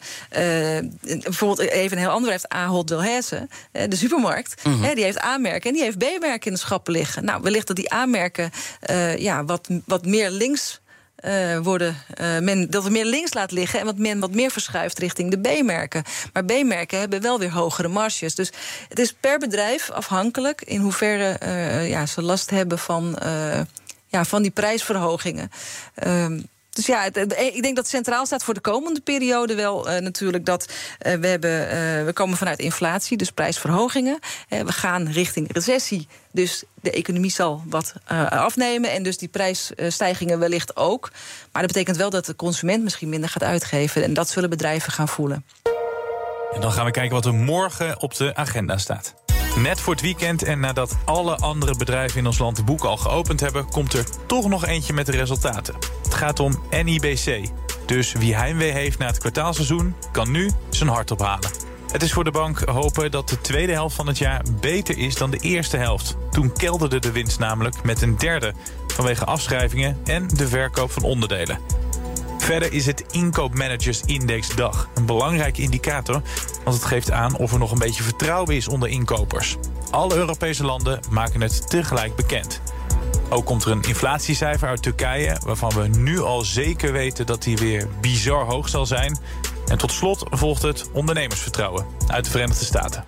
bijvoorbeeld 1.02 1.60
even 1.60 1.98
een 1.98 2.04
heel 2.04 2.14
ander 2.14 2.32
bedrijf, 2.32 2.46
Ahold 2.48 2.88
Delhaize, 2.88 3.48
de 3.72 3.96
supermarkt. 3.96 4.62
Mhm. 4.80 4.96
Die 4.96 5.04
heeft 5.04 5.24
A-merken 5.24 5.70
en 5.70 5.76
die 5.76 5.84
heeft 5.84 5.98
B-merken 5.98 6.48
in 6.48 6.54
de 6.54 6.60
schappen 6.60 6.94
liggen. 6.94 7.26
Nou, 7.26 7.42
wellicht 7.42 7.68
dat 7.68 7.76
die 7.76 7.94
A-merken 7.94 8.52
eh, 8.80 9.18
ja, 9.18 9.46
wat, 9.46 9.68
wat 9.86 10.06
meer 10.06 10.32
links. 10.32 10.80
eh, 11.16 11.58
worden, 11.60 11.96
eh, 12.14 12.40
men, 12.40 12.70
dat 12.70 12.84
het 12.84 12.92
meer 12.92 13.06
links 13.06 13.34
laat 13.34 13.52
liggen 13.52 13.80
en 13.80 13.86
wat 13.86 13.98
men 13.98 14.20
wat 14.20 14.34
meer 14.34 14.52
verschuift 14.52 15.00
richting 15.00 15.32
de 15.32 15.38
B-merken. 15.38 16.04
Maar 16.34 16.46
B-merken 16.46 17.00
hebben 17.00 17.22
wel 17.22 17.40
weer 17.40 17.52
hogere 17.52 17.88
marges. 17.88 18.36
Dus 18.36 18.52
het 18.90 19.00
is 19.00 19.14
per 19.14 19.40
bedrijf 19.40 19.90
afhankelijk 19.90 20.62
in 20.62 20.80
hoeverre 20.80 21.38
ja, 21.88 22.06
ze 22.06 22.22
last 22.22 22.50
hebben 22.50 22.80
van, 22.80 23.18
ja, 24.08 24.26
van 24.26 24.42
die 24.42 24.52
prijsverhogingen. 24.52 25.52
Ehm, 25.96 26.40
Dus 26.80 26.88
ja, 26.88 27.06
ik 27.36 27.62
denk 27.62 27.76
dat 27.76 27.88
centraal 27.88 28.26
staat 28.26 28.44
voor 28.44 28.54
de 28.54 28.60
komende 28.60 29.02
periode 29.02 29.56
wel 29.56 29.88
natuurlijk 30.00 30.46
dat 30.46 30.72
we, 31.00 31.28
hebben, 31.28 32.06
we 32.06 32.12
komen 32.14 32.38
vanuit 32.38 32.60
inflatie, 32.60 33.18
dus 33.18 33.32
prijsverhogingen. 33.32 34.20
we 34.50 34.72
gaan 34.72 35.08
richting 35.08 35.54
recessie. 35.54 36.08
Dus 36.32 36.64
de 36.82 36.92
economie 36.92 37.32
zal 37.32 37.64
wat 37.66 37.94
afnemen 38.30 38.92
en 38.92 39.04
dus 39.04 39.18
die 39.18 39.28
prijsstijgingen 39.28 40.40
wellicht 40.40 40.76
ook. 40.76 41.12
Maar 41.52 41.62
dat 41.62 41.72
betekent 41.72 41.98
wel 41.98 42.10
dat 42.10 42.26
de 42.26 42.36
consument 42.36 42.84
misschien 42.84 43.10
minder 43.10 43.30
gaat 43.30 43.44
uitgeven. 43.44 44.04
En 44.04 44.14
dat 44.14 44.30
zullen 44.30 44.50
bedrijven 44.50 44.92
gaan 44.92 45.08
voelen. 45.08 45.46
En 46.54 46.62
dan 46.62 46.72
gaan 46.72 46.86
we 46.86 46.92
kijken 46.92 47.16
wat 47.16 47.26
er 47.26 47.34
morgen 47.34 48.02
op 48.02 48.16
de 48.16 48.36
agenda 48.36 48.78
staat. 48.78 49.14
Net 49.58 49.82
voor 49.82 49.94
het 49.94 50.02
weekend 50.02 50.44
en 50.44 50.60
nadat 50.60 50.98
alle 51.06 51.38
andere 51.38 51.76
bedrijven 51.78 52.20
in 52.20 52.26
ons 52.26 52.38
land 52.38 52.56
de 52.56 52.64
boeken 52.64 52.90
al 52.90 52.98
geopend 52.98 53.40
hebben, 53.40 53.70
komt 53.70 53.94
er 53.94 54.06
toch 54.26 54.48
nog 54.48 54.66
eentje 54.66 54.94
met 54.94 55.06
de 55.06 55.12
resultaten. 55.12 55.76
Het 56.04 56.14
gaat 56.14 56.40
om 56.40 56.64
NIBC. 56.84 57.50
Dus 57.86 58.12
wie 58.12 58.36
heimwee 58.36 58.72
heeft 58.72 58.98
na 58.98 59.06
het 59.06 59.18
kwartaalseizoen, 59.18 59.96
kan 60.12 60.32
nu 60.32 60.52
zijn 60.70 60.90
hart 60.90 61.12
ophalen. 61.12 61.50
Het 61.92 62.04
is 62.04 62.14
voor 62.14 62.24
de 62.24 62.32
bank 62.32 62.60
hopen 62.60 63.12
dat 63.12 63.30
de 63.30 63.42
tweede 63.42 63.72
helft 63.72 63.96
van 63.96 64.08
het 64.08 64.18
jaar 64.18 64.44
beter 64.62 64.98
is 64.98 65.16
dan 65.16 65.32
de 65.32 65.38
eerste 65.38 65.78
helft. 65.78 66.18
Toen 66.32 66.54
kelderde 66.54 67.00
de 67.00 67.12
winst 67.12 67.40
namelijk 67.40 67.84
met 67.84 68.02
een 68.02 68.18
derde 68.18 68.54
vanwege 68.88 69.26
afschrijvingen 69.26 69.98
en 70.04 70.28
de 70.28 70.48
verkoop 70.48 70.92
van 70.92 71.04
onderdelen. 71.04 71.60
Verder 72.50 72.74
is 72.74 72.86
het 72.86 73.04
inkoopmanagersindex-dag 73.12 74.90
een 74.96 75.06
belangrijke 75.06 75.62
indicator, 75.62 76.22
want 76.64 76.76
het 76.76 76.86
geeft 76.86 77.12
aan 77.12 77.38
of 77.38 77.52
er 77.52 77.60
nog 77.60 77.72
een 77.72 77.80
beetje 77.80 78.04
vertrouwen 78.04 78.56
is 78.56 78.68
onder 78.68 78.90
inkopers. 78.90 79.58
Alle 79.92 80.16
Europese 80.16 80.66
landen 80.66 81.00
maken 81.10 81.42
het 81.42 81.70
tegelijk 81.70 82.16
bekend. 82.16 82.62
Ook 83.30 83.46
komt 83.46 83.64
er 83.64 83.72
een 83.72 83.82
inflatiecijfer 83.82 84.68
uit 84.68 84.84
Turkije, 84.84 85.38
waarvan 85.46 85.70
we 85.70 85.88
nu 85.88 86.20
al 86.20 86.42
zeker 86.42 86.92
weten 86.92 87.26
dat 87.26 87.44
die 87.44 87.58
weer 87.58 87.88
bizar 88.02 88.46
hoog 88.46 88.70
zal 88.70 88.86
zijn. 88.86 89.18
En 89.68 89.78
tot 89.78 89.92
slot 89.92 90.24
volgt 90.30 90.62
het 90.62 90.92
ondernemersvertrouwen 90.92 91.86
uit 92.08 92.26
de 92.26 92.32
Verenigde 92.32 92.66
Staten. 92.66 93.06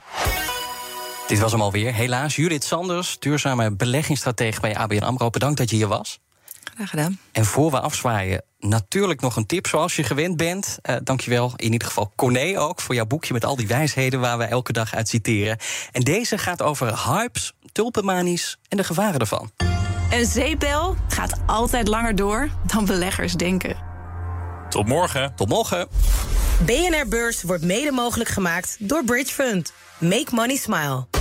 Dit 1.28 1.40
was 1.40 1.52
hem 1.52 1.62
alweer. 1.62 1.94
Helaas, 1.94 2.36
Judith 2.36 2.64
Sanders, 2.64 3.20
duurzame 3.20 3.72
beleggingsstratege 3.76 4.60
bij 4.60 4.76
ABN 4.76 5.04
AMRO. 5.04 5.30
Bedankt 5.30 5.58
dat 5.58 5.70
je 5.70 5.76
hier 5.76 5.88
was. 5.88 6.20
Graag 6.74 6.90
gedaan. 6.90 7.20
En 7.32 7.46
voor 7.46 7.72
we 7.72 7.80
afzwaaien, 7.80 8.44
natuurlijk 8.62 9.22
nog 9.22 9.36
een 9.36 9.46
tip 9.46 9.68
zoals 9.68 9.96
je 9.96 10.04
gewend 10.04 10.38
bent. 10.38 10.78
Uh, 10.90 10.96
dankjewel 11.04 11.54
in 11.56 11.72
ieder 11.72 11.88
geval 11.88 12.12
Corné 12.16 12.60
ook 12.60 12.82
voor 12.82 12.96
jouw 12.96 13.06
boekje 13.06 13.34
met 13.34 13.46
al 13.46 13.56
die 13.56 13.68
wijsheden 13.68 14.20
waar 14.20 14.38
we 14.38 14.44
elke 14.44 14.74
dag 14.74 14.96
uit 14.96 15.10
citeren. 15.10 15.58
En 15.92 16.02
deze 16.02 16.38
gaat 16.38 16.62
over 16.62 17.10
hypes, 17.10 17.54
tulpenmanies 17.72 18.58
en 18.68 18.78
de 18.78 18.84
gevaren 18.84 19.20
ervan. 19.20 19.52
Een 20.12 20.26
zeepbel 20.26 20.96
gaat 21.08 21.40
altijd 21.46 21.88
langer 21.88 22.16
door 22.16 22.50
dan 22.66 22.86
beleggers 22.86 23.34
denken. 23.34 23.76
Tot 24.70 24.88
morgen. 24.88 25.34
Tot 25.36 25.50
morgen. 25.50 25.88
BNR 26.66 27.08
Beurs 27.08 27.42
wordt 27.42 27.64
mede 27.64 27.92
mogelijk 27.92 28.30
gemaakt 28.30 28.76
door 28.80 29.04
Bridge 29.04 29.34
Fund. 29.34 29.74
Make 29.98 30.28
money 30.32 30.56
smile. 30.56 31.21